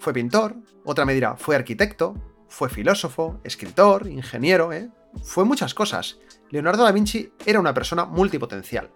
fue 0.00 0.14
pintor, 0.14 0.56
otra 0.86 1.04
me 1.04 1.12
dirá, 1.12 1.36
fue 1.36 1.56
arquitecto, 1.56 2.14
fue 2.48 2.70
filósofo, 2.70 3.38
escritor, 3.44 4.06
ingeniero, 4.06 4.72
¿eh? 4.72 4.88
Fue 5.22 5.44
muchas 5.44 5.74
cosas. 5.74 6.16
Leonardo 6.48 6.84
da 6.84 6.90
Vinci 6.90 7.30
era 7.44 7.60
una 7.60 7.74
persona 7.74 8.06
multipotencial. 8.06 8.90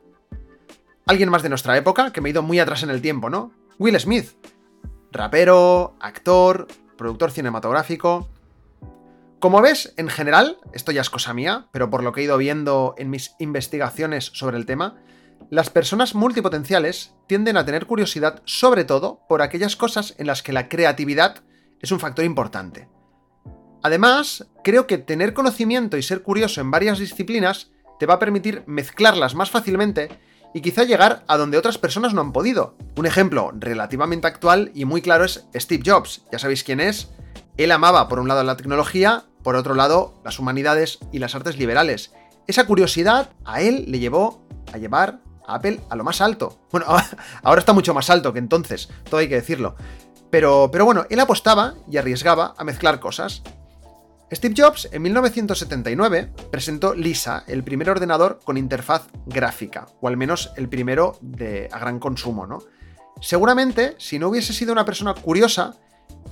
alguien 1.05 1.29
más 1.29 1.43
de 1.43 1.51
nuestra 1.51 1.77
época, 1.77 2.11
que 2.11 2.23
me 2.23 2.31
he 2.31 2.33
ido 2.33 2.41
muy 2.41 2.59
atrás 2.59 2.83
en 2.83 2.89
el 2.89 3.03
tiempo, 3.03 3.29
¿no? 3.29 3.53
Will 3.79 4.01
Smith. 4.01 4.31
Rapero, 5.11 5.95
actor, 6.01 6.69
productor 6.97 7.33
cinematográfico. 7.33 8.31
Como 9.41 9.61
ves, 9.61 9.93
en 9.99 10.09
general, 10.09 10.57
esto 10.73 10.91
ya 10.91 11.03
es 11.03 11.11
cosa 11.11 11.35
mía, 11.35 11.67
pero 11.71 11.91
por 11.91 12.03
lo 12.03 12.12
que 12.12 12.23
he 12.23 12.25
ido 12.25 12.39
viendo 12.39 12.95
en 12.97 13.11
mis 13.11 13.35
investigaciones 13.39 14.31
sobre 14.33 14.57
el 14.57 14.65
tema, 14.65 15.03
las 15.51 15.71
personas 15.71 16.15
multipotenciales 16.15 17.15
tienden 17.27 17.57
a 17.57 17.65
tener 17.65 17.87
curiosidad 17.87 18.43
sobre 18.45 18.85
todo 18.85 19.21
por 19.29 19.43
aquellas 19.43 19.77
cosas 19.77 20.15
en 20.19 20.27
las 20.27 20.43
que 20.43 20.53
la 20.53 20.69
creatividad 20.69 21.43
es 21.81 21.93
un 21.93 22.01
factor 22.01 22.25
importante. 22.25 22.89
Además, 23.83 24.47
creo 24.63 24.87
que 24.87 24.99
tener 24.99 25.35
conocimiento 25.35 25.97
y 25.97 26.03
ser 26.03 26.23
curioso 26.23 26.61
en 26.61 26.71
varias 26.71 26.99
disciplinas 26.99 27.71
te 27.99 28.07
va 28.07 28.15
a 28.15 28.19
permitir 28.19 28.63
mezclarlas 28.67 29.35
más 29.35 29.51
fácilmente 29.51 30.09
y 30.55 30.61
quizá 30.61 30.85
llegar 30.85 31.25
a 31.27 31.37
donde 31.37 31.59
otras 31.59 31.79
personas 31.79 32.15
no 32.15 32.21
han 32.21 32.33
podido. 32.33 32.77
Un 32.97 33.07
ejemplo 33.07 33.53
relativamente 33.55 34.27
actual 34.27 34.71
y 34.75 34.85
muy 34.85 35.03
claro 35.03 35.25
es 35.25 35.47
Steve 35.55 35.83
Jobs, 35.85 36.23
ya 36.31 36.39
sabéis 36.39 36.63
quién 36.63 36.81
es. 36.81 37.11
Él 37.57 37.73
amaba 37.73 38.09
por 38.09 38.19
un 38.19 38.29
lado 38.29 38.43
la 38.45 38.57
tecnología, 38.57 39.25
por 39.43 39.57
otro 39.57 39.75
lado 39.75 40.21
las 40.25 40.39
humanidades 40.39 40.99
y 41.11 41.19
las 41.19 41.35
artes 41.35 41.59
liberales. 41.59 42.13
Esa 42.47 42.67
curiosidad 42.67 43.31
a 43.45 43.63
él 43.63 43.85
le 43.89 43.99
llevó 43.99 44.47
a 44.73 44.79
llevar 44.79 45.21
Apple 45.54 45.80
a 45.88 45.97
lo 45.97 46.04
más 46.04 46.21
alto. 46.21 46.66
Bueno, 46.71 46.87
ahora 47.42 47.61
está 47.61 47.73
mucho 47.73 47.94
más 47.94 48.11
alto 48.11 48.32
que 48.32 48.38
entonces, 48.38 48.88
todo 49.09 49.21
hay 49.21 49.28
que 49.28 49.37
decirlo. 49.37 49.76
Pero, 50.30 50.71
pero 50.73 50.85
bueno, 50.85 51.04
él 51.11 51.21
apostaba 51.21 51.75
y 51.90 51.99
arriesgaba 51.99 52.54
a 52.56 52.64
mezclar 52.64 53.00
cosas. 53.00 53.42
Steve 54.32 54.54
Jobs 54.56 54.88
en 54.90 55.02
1979 55.02 56.32
presentó 56.50 56.94
Lisa, 56.94 57.44
el 57.47 57.62
primer 57.62 57.90
ordenador 57.90 58.40
con 58.42 58.56
interfaz 58.56 59.09
gráfica, 59.26 59.87
o 60.00 60.09
al 60.09 60.16
menos 60.16 60.52
el 60.56 60.71
primero 60.71 61.18
de, 61.21 61.68
a 61.71 61.78
gran 61.78 61.99
consumo, 61.99 62.47
¿no? 62.47 62.61
Seguramente, 63.21 63.94
si 63.99 64.18
no 64.18 64.28
hubiese 64.28 64.54
sido 64.54 64.73
una 64.73 64.87
persona 64.87 65.12
curiosa, 65.12 65.75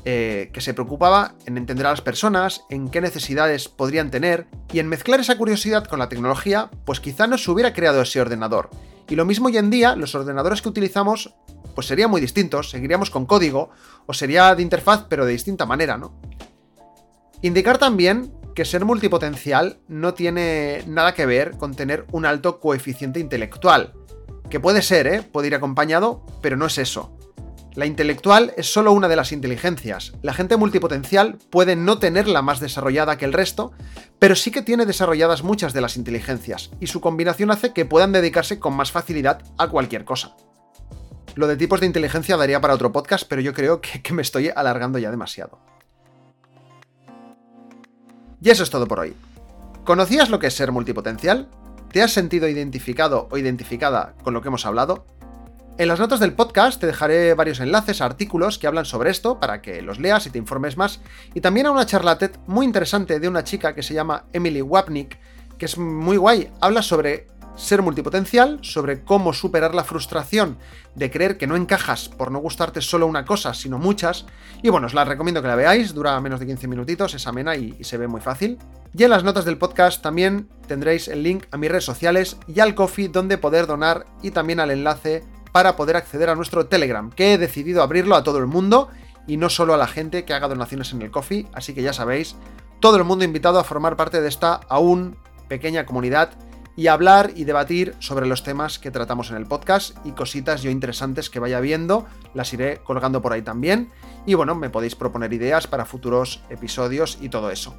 eh, 0.07 0.51
que 0.55 0.63
se 0.63 0.73
preocupaba 0.73 1.35
en 1.45 1.59
entender 1.59 1.87
a 1.87 1.91
las 1.91 2.01
personas, 2.01 2.65
en 2.71 2.89
qué 2.89 3.03
necesidades 3.03 3.69
podrían 3.69 4.11
tener, 4.11 4.47
y 4.73 4.79
en 4.79 4.89
mezclar 4.89 5.21
esa 5.21 5.37
curiosidad 5.37 5.85
con 5.85 5.99
la 5.99 6.09
tecnología, 6.09 6.71
pues 6.87 7.01
quizá 7.01 7.27
no 7.27 7.37
se 7.37 7.51
hubiera 7.51 7.75
creado 7.75 8.01
ese 8.01 8.21
ordenador. 8.21 8.71
Y 9.11 9.17
lo 9.17 9.25
mismo 9.25 9.49
hoy 9.49 9.57
en 9.57 9.71
día, 9.71 9.97
los 9.97 10.15
ordenadores 10.15 10.63
que 10.63 10.69
utilizamos, 10.69 11.35
pues 11.75 11.89
serían 11.89 12.11
muy 12.11 12.21
distintos, 12.21 12.71
seguiríamos 12.71 13.11
con 13.11 13.27
código, 13.27 13.71
o 14.07 14.15
sería 14.15 14.55
de 14.55 14.63
interfaz, 14.63 15.07
pero 15.09 15.27
de 15.27 15.33
distinta 15.33 15.67
manera, 15.67 15.99
¿no? 15.99 16.15
Indicar 17.43 17.79
también 17.79 18.33
que 18.55 18.65
ser 18.65 18.85
multipotencial 18.85 19.81
no 19.89 20.15
tiene 20.15 20.85
nada 20.87 21.13
que 21.13 21.27
ver 21.27 21.57
con 21.57 21.75
tener 21.75 22.07
un 22.13 22.25
alto 22.25 22.61
coeficiente 22.61 23.19
intelectual. 23.19 23.95
Que 24.49 24.61
puede 24.61 24.81
ser, 24.81 25.09
¿eh? 25.09 25.23
Puede 25.23 25.49
ir 25.49 25.57
acompañado, 25.57 26.25
pero 26.41 26.57
no 26.57 26.67
es 26.67 26.79
eso. 26.79 27.19
La 27.77 27.87
intelectual 27.87 28.53
es 28.57 28.73
solo 28.73 28.91
una 28.91 29.07
de 29.07 29.15
las 29.15 29.31
inteligencias. 29.31 30.13
La 30.23 30.35
gente 30.35 30.57
multipotencial 30.57 31.39
puede 31.51 31.77
no 31.77 31.99
tenerla 31.99 32.43
más 32.43 32.59
desarrollada 32.59 33.17
que 33.17 33.25
el 33.25 33.33
resto, 33.33 33.71
pero 34.19 34.35
sí 34.35 34.51
que 34.51 34.63
tiene 34.63 34.87
desarrolladas 34.87 35.45
muchas 35.45 35.73
de 35.73 35.81
las 35.81 35.97
inteligencias, 35.97 36.71
y 36.81 36.89
su 36.89 37.01
combinación 37.01 37.53
hace 37.53 37.73
que 37.73 37.85
puedan 37.85 38.11
dedicarse 38.11 38.59
con 38.59 38.75
más 38.75 38.91
facilidad 38.91 39.43
a 39.57 39.69
cualquier 39.69 40.05
cosa. 40.05 40.35
Lo 41.37 41.47
de 41.47 41.57
tipos 41.57 41.79
de 41.79 41.87
inteligencia 41.87 42.37
daría 42.37 42.61
para 42.61 42.75
otro 42.75 42.91
podcast, 42.91 43.25
pero 43.29 43.41
yo 43.41 43.55
creo 43.55 43.81
que, 43.81 44.13
me 44.13 44.23
estoy 44.23 44.51
alargando 44.55 44.99
ya 44.99 45.13
demasiado. 45.13 45.61
Y 48.43 48.51
eso 48.51 48.65
es 48.65 48.71
todo 48.71 48.89
por 48.89 48.99
hoy. 48.99 49.15
¿Conocías 49.85 50.29
lo 50.29 50.41
que 50.41 50.49
es 50.49 50.55
ser 50.55 50.73
multipotencial? 50.73 51.49
¿Te 51.93 52.03
has 52.03 52.13
sentido 52.13 52.49
identificado 52.49 53.29
o 53.31 53.39
identificada 53.39 54.15
con 54.25 54.35
lo 54.35 54.43
que 54.43 54.49
hemos 54.49 54.67
hablado? 54.67 55.07
En 55.81 55.89
las 55.89 55.99
notas 55.99 56.21
del 56.21 56.35
podcast 56.35 56.79
te 56.79 56.87
dejaré 56.87 57.33
varios 57.33 57.59
enlaces 57.59 58.03
a 58.03 58.05
artículos 58.05 58.59
que 58.59 58.67
hablan 58.67 58.85
sobre 58.85 59.09
esto 59.09 59.41
para 59.41 59.63
que 59.63 59.81
los 59.81 59.99
leas 59.99 60.27
y 60.27 60.31
te 60.31 60.37
informes 60.37 60.77
más, 60.77 61.01
y 61.33 61.41
también 61.41 61.65
a 61.65 61.71
una 61.71 61.87
charla 61.87 62.19
TED 62.19 62.33
muy 62.47 62.67
interesante 62.67 63.19
de 63.19 63.27
una 63.27 63.45
chica 63.45 63.75
que 63.75 63.83
se 63.83 63.95
llama 63.95 64.27
Emily 64.35 64.61
Wapnick, 64.61 65.19
que 65.57 65.65
es 65.65 65.79
muy 65.79 66.19
guay, 66.19 66.51
habla 66.61 66.83
sobre 66.83 67.29
ser 67.57 67.81
multipotencial, 67.81 68.59
sobre 68.61 69.05
cómo 69.05 69.33
superar 69.33 69.75
la 69.75 69.85
frustración 69.85 70.59
de 70.97 71.11
creer 71.11 71.39
que 71.39 71.47
no 71.47 71.57
encajas 71.57 72.11
por 72.11 72.31
no 72.31 72.41
gustarte 72.41 72.83
solo 72.83 73.07
una 73.07 73.25
cosa, 73.25 73.55
sino 73.55 73.79
muchas. 73.79 74.27
Y 74.63 74.69
bueno, 74.69 74.87
os 74.87 74.95
la 74.95 75.07
recomiendo 75.07 75.41
que 75.41 75.49
la 75.49 75.57
veáis, 75.57 75.95
dura 75.95 76.21
menos 76.21 76.41
de 76.41 76.47
15 76.47 76.69
minutitos, 76.69 77.15
es 77.15 77.27
amena 77.27 77.57
y, 77.57 77.75
y 77.79 77.85
se 77.85 77.97
ve 77.97 78.07
muy 78.07 78.21
fácil. 78.21 78.59
Y 78.95 79.05
en 79.05 79.11
las 79.11 79.25
notas 79.25 79.47
del 79.47 79.59
podcast 79.59 80.03
también 80.03 80.49
tendréis 80.67 81.09
el 81.09 81.23
link 81.23 81.45
a 81.51 81.57
mis 81.57 81.71
redes 81.71 81.85
sociales 81.85 82.37
y 82.47 82.61
al 82.61 82.75
coffee 82.75 83.09
donde 83.09 83.39
poder 83.39 83.67
donar 83.67 84.07
y 84.23 84.31
también 84.31 84.61
al 84.61 84.71
enlace 84.71 85.25
para 85.53 85.77
poder 85.77 85.97
acceder 85.97 86.31
a 86.31 86.35
nuestro 86.35 86.67
Telegram, 86.67 87.11
que 87.11 87.35
he 87.35 87.39
decidido 87.39 87.83
abrirlo 87.83 88.17
a 88.17 88.23
todo 88.23 88.39
el 88.39 88.47
mundo 88.47 88.89
y 89.27 89.37
no 89.37 89.49
solo 89.49 89.75
a 89.75 89.77
la 89.77 89.87
gente 89.87 90.25
que 90.25 90.35
haga 90.35 90.49
donaciones 90.49 90.93
en 90.93 91.03
el 91.03 91.11
coffee, 91.11 91.47
así 91.53 91.75
que 91.75 91.83
ya 91.83 91.93
sabéis, 91.93 92.37
todo 92.81 92.97
el 92.97 93.05
mundo 93.05 93.25
invitado 93.25 93.59
a 93.59 93.65
formar 93.65 93.97
parte 93.97 94.21
de 94.21 94.29
esta 94.29 94.55
aún 94.69 95.17
pequeña 95.49 95.87
comunidad 95.87 96.31
y 96.77 96.87
hablar 96.87 97.33
y 97.35 97.45
debatir 97.45 97.95
sobre 97.99 98.27
los 98.27 98.43
temas 98.43 98.79
que 98.79 98.91
tratamos 98.91 99.31
en 99.31 99.37
el 99.37 99.47
podcast 99.47 99.97
y 100.05 100.13
cositas 100.13 100.63
yo 100.63 100.71
interesantes 100.71 101.29
que 101.29 101.39
vaya 101.39 101.61
viendo, 101.61 102.07
las 102.33 102.53
iré 102.55 102.79
colgando 102.79 103.21
por 103.21 103.33
ahí 103.33 103.43
también. 103.43 103.91
Y 104.25 104.35
bueno, 104.35 104.55
me 104.55 104.71
podéis 104.71 104.95
proponer 104.95 105.33
ideas 105.33 105.67
para 105.67 105.85
futuros 105.85 106.43
episodios 106.49 107.19
y 107.21 107.29
todo 107.29 107.51
eso. 107.51 107.77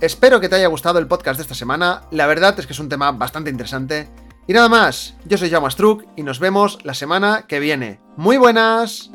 Espero 0.00 0.40
que 0.40 0.48
te 0.48 0.56
haya 0.56 0.68
gustado 0.68 0.98
el 0.98 1.06
podcast 1.06 1.38
de 1.38 1.42
esta 1.42 1.54
semana, 1.54 2.02
la 2.10 2.26
verdad 2.26 2.58
es 2.58 2.66
que 2.66 2.72
es 2.72 2.78
un 2.78 2.88
tema 2.88 3.12
bastante 3.12 3.50
interesante. 3.50 4.08
Y 4.48 4.54
nada 4.54 4.70
más, 4.70 5.14
yo 5.26 5.36
soy 5.36 5.50
Jaume 5.50 5.70
Struck 5.70 6.06
y 6.16 6.22
nos 6.22 6.40
vemos 6.40 6.78
la 6.82 6.94
semana 6.94 7.44
que 7.46 7.60
viene. 7.60 8.00
¡Muy 8.16 8.38
buenas! 8.38 9.10